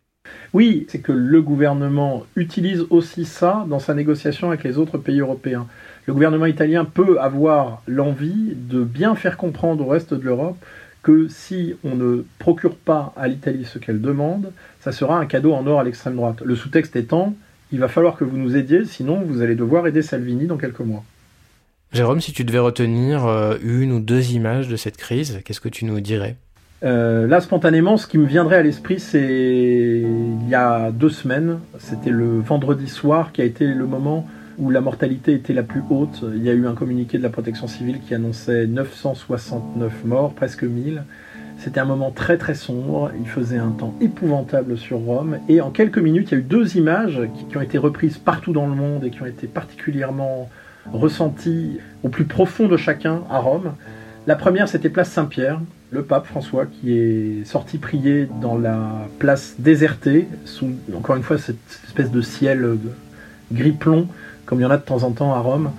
Oui, 0.53 0.87
c'est 0.89 1.01
que 1.01 1.13
le 1.13 1.43
gouvernement 1.43 2.25
utilise 2.37 2.85
aussi 2.91 3.25
ça 3.25 3.65
dans 3.69 3.79
sa 3.79 3.95
négociation 3.95 4.49
avec 4.49 4.65
les 4.65 4.79
autres 4.79 4.99
pays 4.99 5.21
européens 5.21 5.67
le 6.11 6.15
gouvernement 6.15 6.47
italien 6.47 6.85
peut 6.85 7.21
avoir 7.21 7.83
l'envie 7.87 8.55
de 8.55 8.83
bien 8.83 9.15
faire 9.15 9.37
comprendre 9.37 9.87
au 9.87 9.91
reste 9.91 10.13
de 10.13 10.23
l'Europe 10.23 10.57
que 11.03 11.29
si 11.29 11.77
on 11.85 11.95
ne 11.95 12.25
procure 12.39 12.75
pas 12.75 13.15
à 13.17 13.29
l'Italie 13.29 13.65
ce 13.65 13.79
qu'elle 13.79 14.01
demande, 14.01 14.53
ça 14.81 14.91
sera 14.91 15.19
un 15.19 15.27
cadeau 15.27 15.53
en 15.53 15.67
or 15.69 15.79
à 15.79 15.85
l'extrême 15.85 16.17
droite. 16.17 16.43
Le 16.45 16.57
sous-texte 16.57 16.97
étant, 16.97 17.35
il 17.73 17.79
va 17.79 17.87
falloir 17.89 18.17
que 18.17 18.25
vous 18.25 18.37
nous 18.37 18.57
aidiez, 18.57 18.85
sinon 18.85 19.23
vous 19.23 19.41
allez 19.41 19.55
devoir 19.55 19.87
aider 19.87 20.03
Salvini 20.03 20.47
dans 20.47 20.57
quelques 20.57 20.81
mois. 20.81 21.05
Jérôme, 21.93 22.21
si 22.21 22.33
tu 22.33 22.45
devais 22.45 22.59
retenir 22.59 23.27
euh, 23.27 23.57
une 23.63 23.93
ou 23.93 24.01
deux 24.01 24.33
images 24.33 24.69
de 24.69 24.77
cette 24.77 24.97
crise, 24.97 25.41
qu'est-ce 25.45 25.61
que 25.61 25.69
tu 25.69 25.85
nous 25.85 26.01
dirais? 26.01 26.37
Euh, 26.83 27.27
là, 27.27 27.41
spontanément, 27.41 27.97
ce 27.97 28.07
qui 28.07 28.17
me 28.17 28.27
viendrait 28.27 28.57
à 28.57 28.63
l'esprit, 28.63 29.01
c'est 29.01 30.03
il 30.03 30.49
y 30.49 30.55
a 30.55 30.91
deux 30.91 31.11
semaines, 31.11 31.59
c'était 31.79 32.11
le 32.11 32.41
vendredi 32.41 32.89
soir 32.89 33.33
qui 33.33 33.43
a 33.43 33.45
été 33.45 33.67
le 33.67 33.87
moment 33.87 34.27
où 34.59 34.71
la 34.71 34.81
mortalité 34.81 35.35
était 35.35 35.53
la 35.53 35.63
plus 35.63 35.83
haute. 35.91 36.25
Il 36.35 36.43
y 36.43 36.49
a 36.49 36.53
eu 36.53 36.67
un 36.67 36.75
communiqué 36.75 37.19
de 37.19 37.23
la 37.23 37.29
protection 37.29 37.67
civile 37.67 38.01
qui 38.01 38.15
annonçait 38.15 38.67
969 38.67 40.05
morts, 40.05 40.33
presque 40.33 40.65
1000. 40.65 41.03
C'était 41.59 41.81
un 41.81 41.85
moment 41.85 42.11
très 42.11 42.39
très 42.39 42.55
sombre, 42.55 43.11
il 43.21 43.29
faisait 43.29 43.59
un 43.59 43.71
temps 43.71 43.95
épouvantable 44.01 44.79
sur 44.79 44.99
Rome, 44.99 45.39
et 45.47 45.61
en 45.61 45.71
quelques 45.71 45.99
minutes, 45.99 46.31
il 46.31 46.35
y 46.35 46.37
a 46.39 46.41
eu 46.41 46.43
deux 46.43 46.79
images 46.79 47.21
qui, 47.51 47.55
ont 47.55 47.61
été 47.61 47.77
reprises 47.77 48.17
partout 48.17 48.55
dans 48.55 48.67
le 48.67 48.75
monde 48.75 49.05
et 49.05 49.11
qui 49.11 49.21
ont 49.21 49.27
été 49.27 49.47
particulièrement 49.47 50.49
ressenties 50.91 51.79
au 52.03 52.09
plus 52.09 52.25
profond 52.25 52.67
de 52.67 52.79
chacun 52.79 53.21
à 53.29 53.39
Rome. 53.39 53.75
La 54.27 54.37
première, 54.37 54.69
c'était 54.69 54.89
Place 54.89 55.11
Saint-Pierre, 55.11 55.61
le 55.91 56.03
pape 56.03 56.27
François 56.27 56.67
qui 56.67 56.97
est 56.97 57.45
sorti 57.45 57.79
prier 57.79 58.29
dans 58.41 58.57
la 58.57 59.09
place 59.19 59.57
désertée, 59.59 60.29
sous 60.45 60.71
encore 60.97 61.17
une 61.17 61.23
fois 61.23 61.39
cette 61.39 61.57
espèce 61.87 62.11
de 62.11 62.21
ciel 62.21 62.77
gris 63.53 63.73
plomb, 63.73 64.07
comme 64.47 64.61
il 64.61 64.63
y 64.63 64.67
en 64.67 64.71
a 64.71 64.79
de 64.79 64.83
temps 64.83 65.03
en 65.03 65.11
temps 65.11 65.35
à 65.35 65.41
Rome 65.41 65.71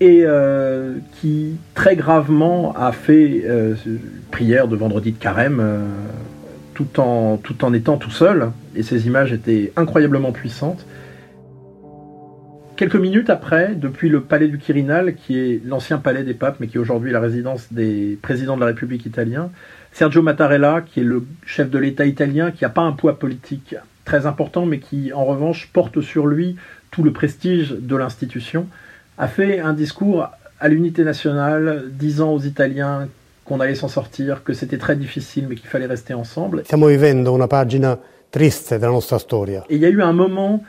et 0.00 0.22
euh, 0.24 0.96
qui 1.20 1.56
très 1.74 1.96
gravement 1.96 2.74
a 2.76 2.92
fait 2.92 3.42
euh, 3.46 3.74
prière 4.30 4.68
de 4.68 4.76
vendredi 4.76 5.12
de 5.12 5.18
carême 5.18 5.58
euh, 5.60 5.86
tout, 6.74 7.00
en, 7.00 7.38
tout 7.38 7.64
en 7.64 7.72
étant 7.72 7.96
tout 7.96 8.10
seul. 8.10 8.50
Et 8.74 8.82
ces 8.82 9.06
images 9.06 9.32
étaient 9.32 9.72
incroyablement 9.76 10.32
puissantes. 10.32 10.84
Quelques 12.76 12.96
minutes 12.96 13.30
après, 13.30 13.74
depuis 13.74 14.10
le 14.10 14.20
palais 14.20 14.48
du 14.48 14.58
Quirinal, 14.58 15.14
qui 15.14 15.38
est 15.38 15.62
l'ancien 15.64 15.96
palais 15.96 16.24
des 16.24 16.34
papes, 16.34 16.56
mais 16.60 16.66
qui 16.66 16.76
est 16.76 16.80
aujourd'hui 16.80 17.10
la 17.10 17.20
résidence 17.20 17.72
des 17.72 18.18
présidents 18.20 18.54
de 18.56 18.60
la 18.60 18.66
République 18.66 19.06
italienne, 19.06 19.48
Sergio 19.92 20.20
Mattarella, 20.20 20.82
qui 20.82 21.00
est 21.00 21.04
le 21.04 21.24
chef 21.46 21.70
de 21.70 21.78
l'État 21.78 22.04
italien, 22.04 22.50
qui 22.50 22.64
n'a 22.64 22.68
pas 22.68 22.82
un 22.82 22.92
poids 22.92 23.18
politique 23.18 23.76
très 24.04 24.26
important, 24.26 24.66
mais 24.66 24.78
qui 24.78 25.10
en 25.14 25.24
revanche 25.24 25.70
porte 25.72 26.02
sur 26.02 26.26
lui 26.26 26.56
tout 26.90 27.02
le 27.02 27.12
prestige 27.12 27.70
de 27.70 27.96
l'institution, 27.96 28.66
a 29.16 29.26
fait 29.26 29.58
un 29.58 29.72
discours 29.72 30.28
à 30.60 30.68
l'unité 30.68 31.02
nationale, 31.02 31.84
disant 31.90 32.32
aux 32.32 32.40
Italiens 32.40 33.08
qu'on 33.46 33.60
allait 33.60 33.74
s'en 33.74 33.88
sortir, 33.88 34.44
que 34.44 34.52
c'était 34.52 34.78
très 34.78 34.96
difficile, 34.96 35.46
mais 35.48 35.54
qu'il 35.54 35.68
fallait 35.68 35.86
rester 35.86 36.12
ensemble. 36.12 36.62
Stiamo 36.64 36.88
vivendo 36.88 37.32
una 37.32 37.46
pagina 37.46 37.98
triste 38.28 38.78
della 38.78 38.92
nostra 38.92 39.18
storia. 39.18 39.64
Et 39.70 39.76
il 39.76 39.80
y 39.80 39.86
a 39.86 39.88
eu 39.88 40.02
un 40.02 40.12
moment, 40.12 40.62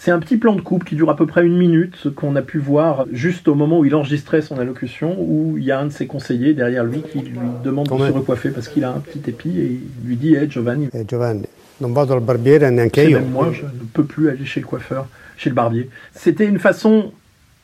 c'est 0.00 0.10
un 0.10 0.18
petit 0.18 0.38
plan 0.38 0.54
de 0.54 0.62
coupe 0.62 0.84
qui 0.84 0.96
dure 0.96 1.10
à 1.10 1.16
peu 1.16 1.26
près 1.26 1.44
une 1.44 1.58
minute, 1.58 2.08
qu'on 2.14 2.34
a 2.34 2.40
pu 2.40 2.56
voir 2.56 3.04
juste 3.12 3.48
au 3.48 3.54
moment 3.54 3.80
où 3.80 3.84
il 3.84 3.94
enregistrait 3.94 4.40
son 4.40 4.58
allocution, 4.58 5.14
où 5.18 5.58
il 5.58 5.64
y 5.64 5.70
a 5.70 5.78
un 5.78 5.84
de 5.84 5.92
ses 5.92 6.06
conseillers 6.06 6.54
derrière 6.54 6.84
lui 6.84 7.02
qui 7.02 7.18
lui 7.18 7.38
demande 7.62 7.86
de 7.86 8.06
se 8.06 8.10
recoiffer 8.10 8.48
parce 8.48 8.68
qu'il 8.68 8.82
a 8.84 8.92
un 8.92 9.00
petit 9.00 9.20
épi 9.28 9.50
et 9.60 9.78
il 10.02 10.08
lui 10.08 10.16
dit 10.16 10.34
hey, 10.34 10.50
Giovanni. 10.50 10.88
Eh, 10.94 11.04
Giovanni, 11.06 11.44
non 11.82 11.92
vado 11.92 12.14
al 12.14 12.20
barbiere 12.20 12.70
neanche 12.70 13.02
io. 13.10 13.18
Même 13.18 13.28
moi, 13.28 13.52
je 13.52 13.64
ne 13.64 13.86
peux 13.92 14.04
plus 14.04 14.30
aller 14.30 14.46
chez 14.46 14.60
le 14.60 14.66
coiffeur, 14.66 15.06
chez 15.36 15.50
le 15.50 15.54
barbier. 15.54 15.90
C'était 16.14 16.46
une 16.46 16.58
façon 16.58 17.12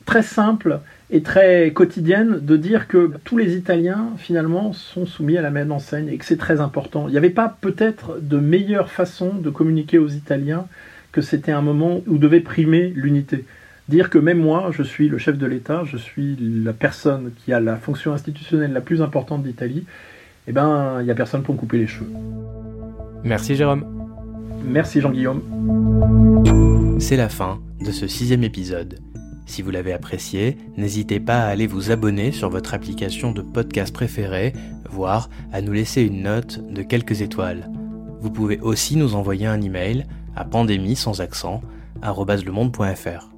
très 0.05 0.21
simple 0.21 0.79
et 1.09 1.23
très 1.23 1.71
quotidienne 1.71 2.39
de 2.39 2.55
dire 2.55 2.87
que 2.87 3.13
tous 3.23 3.39
les 3.39 3.55
Italiens 3.55 4.09
finalement 4.19 4.73
sont 4.73 5.07
soumis 5.07 5.39
à 5.39 5.41
la 5.41 5.49
même 5.49 5.71
enseigne 5.71 6.09
et 6.09 6.17
que 6.17 6.25
c'est 6.25 6.37
très 6.37 6.59
important. 6.61 7.07
Il 7.07 7.13
n'y 7.13 7.17
avait 7.17 7.31
pas 7.31 7.57
peut-être 7.61 8.19
de 8.21 8.37
meilleure 8.37 8.91
façon 8.91 9.33
de 9.33 9.49
communiquer 9.49 9.97
aux 9.97 10.09
Italiens 10.09 10.67
que 11.11 11.21
c'était 11.21 11.51
un 11.51 11.61
moment 11.61 12.01
où 12.07 12.17
devait 12.17 12.39
primer 12.39 12.89
l'unité. 12.95 13.45
Dire 13.89 14.09
que 14.09 14.17
même 14.17 14.39
moi, 14.39 14.69
je 14.71 14.83
suis 14.83 15.07
le 15.07 15.17
chef 15.17 15.37
de 15.37 15.45
l'État, 15.45 15.83
je 15.85 15.97
suis 15.97 16.35
la 16.39 16.73
personne 16.73 17.31
qui 17.37 17.53
a 17.53 17.59
la 17.59 17.77
fonction 17.77 18.13
institutionnelle 18.13 18.73
la 18.73 18.81
plus 18.81 19.01
importante 19.01 19.43
d'Italie, 19.43 19.85
eh 20.47 20.51
ben, 20.51 20.97
il 20.99 21.05
n'y 21.05 21.11
a 21.11 21.15
personne 21.15 21.43
pour 21.43 21.55
me 21.55 21.59
couper 21.59 21.77
les 21.77 21.87
cheveux. 21.87 22.11
Merci 23.23 23.55
Jérôme. 23.55 23.85
Merci 24.65 25.01
Jean-Guillaume. 25.01 25.41
C'est 26.99 27.17
la 27.17 27.29
fin 27.29 27.59
de 27.79 27.91
ce 27.91 28.07
sixième 28.07 28.43
épisode. 28.43 28.99
Si 29.45 29.61
vous 29.61 29.71
l'avez 29.71 29.93
apprécié, 29.93 30.57
n'hésitez 30.75 31.21
pas 31.21 31.39
à 31.39 31.47
aller 31.47 31.67
vous 31.67 31.91
abonner 31.91 32.33
sur 32.33 32.49
votre 32.49 32.73
application 32.73 33.31
de 33.31 33.41
podcast 33.41 33.93
préférée, 33.93 34.51
voire 34.89 35.29
à 35.53 35.61
nous 35.61 35.71
laisser 35.71 36.01
une 36.01 36.23
note 36.23 36.59
de 36.69 36.81
quelques 36.81 37.21
étoiles. 37.21 37.69
Vous 38.19 38.31
pouvez 38.31 38.59
aussi 38.59 38.95
nous 38.95 39.15
envoyer 39.15 39.45
un 39.45 39.61
email 39.61 40.05
à 40.35 40.43
pandémie 40.43 40.95
sans 40.95 41.21
accent 41.21 41.61
@lemonde.fr. 42.01 43.29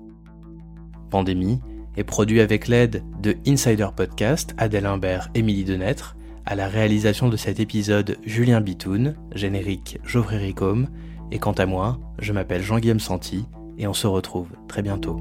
Pandémie 1.10 1.60
est 1.98 2.04
produit 2.04 2.40
avec 2.40 2.68
l'aide 2.68 3.04
de 3.22 3.36
Insider 3.48 3.88
Podcast, 3.96 4.54
Adèle 4.58 4.86
Imbert, 4.86 5.30
Émilie 5.34 5.64
Denêtre, 5.64 6.16
à 6.46 6.56
la 6.56 6.68
réalisation 6.68 7.30
de 7.30 7.38
cet 7.38 7.60
épisode 7.60 8.18
Julien 8.26 8.62
Bitoun, 8.62 9.16
générique 9.36 10.00
Geoffrey 10.04 10.38
Ricôme, 10.38 10.88
et 11.32 11.40
quant 11.40 11.52
à 11.54 11.66
moi, 11.66 12.00
je 12.20 12.34
m'appelle 12.34 12.64
Jean-Guillaume 12.64 13.00
Santi, 13.00 13.46
et 13.78 13.88
on 13.88 13.94
se 13.94 14.08
retrouve 14.08 14.48
très 14.68 14.82
bientôt. 14.82 15.20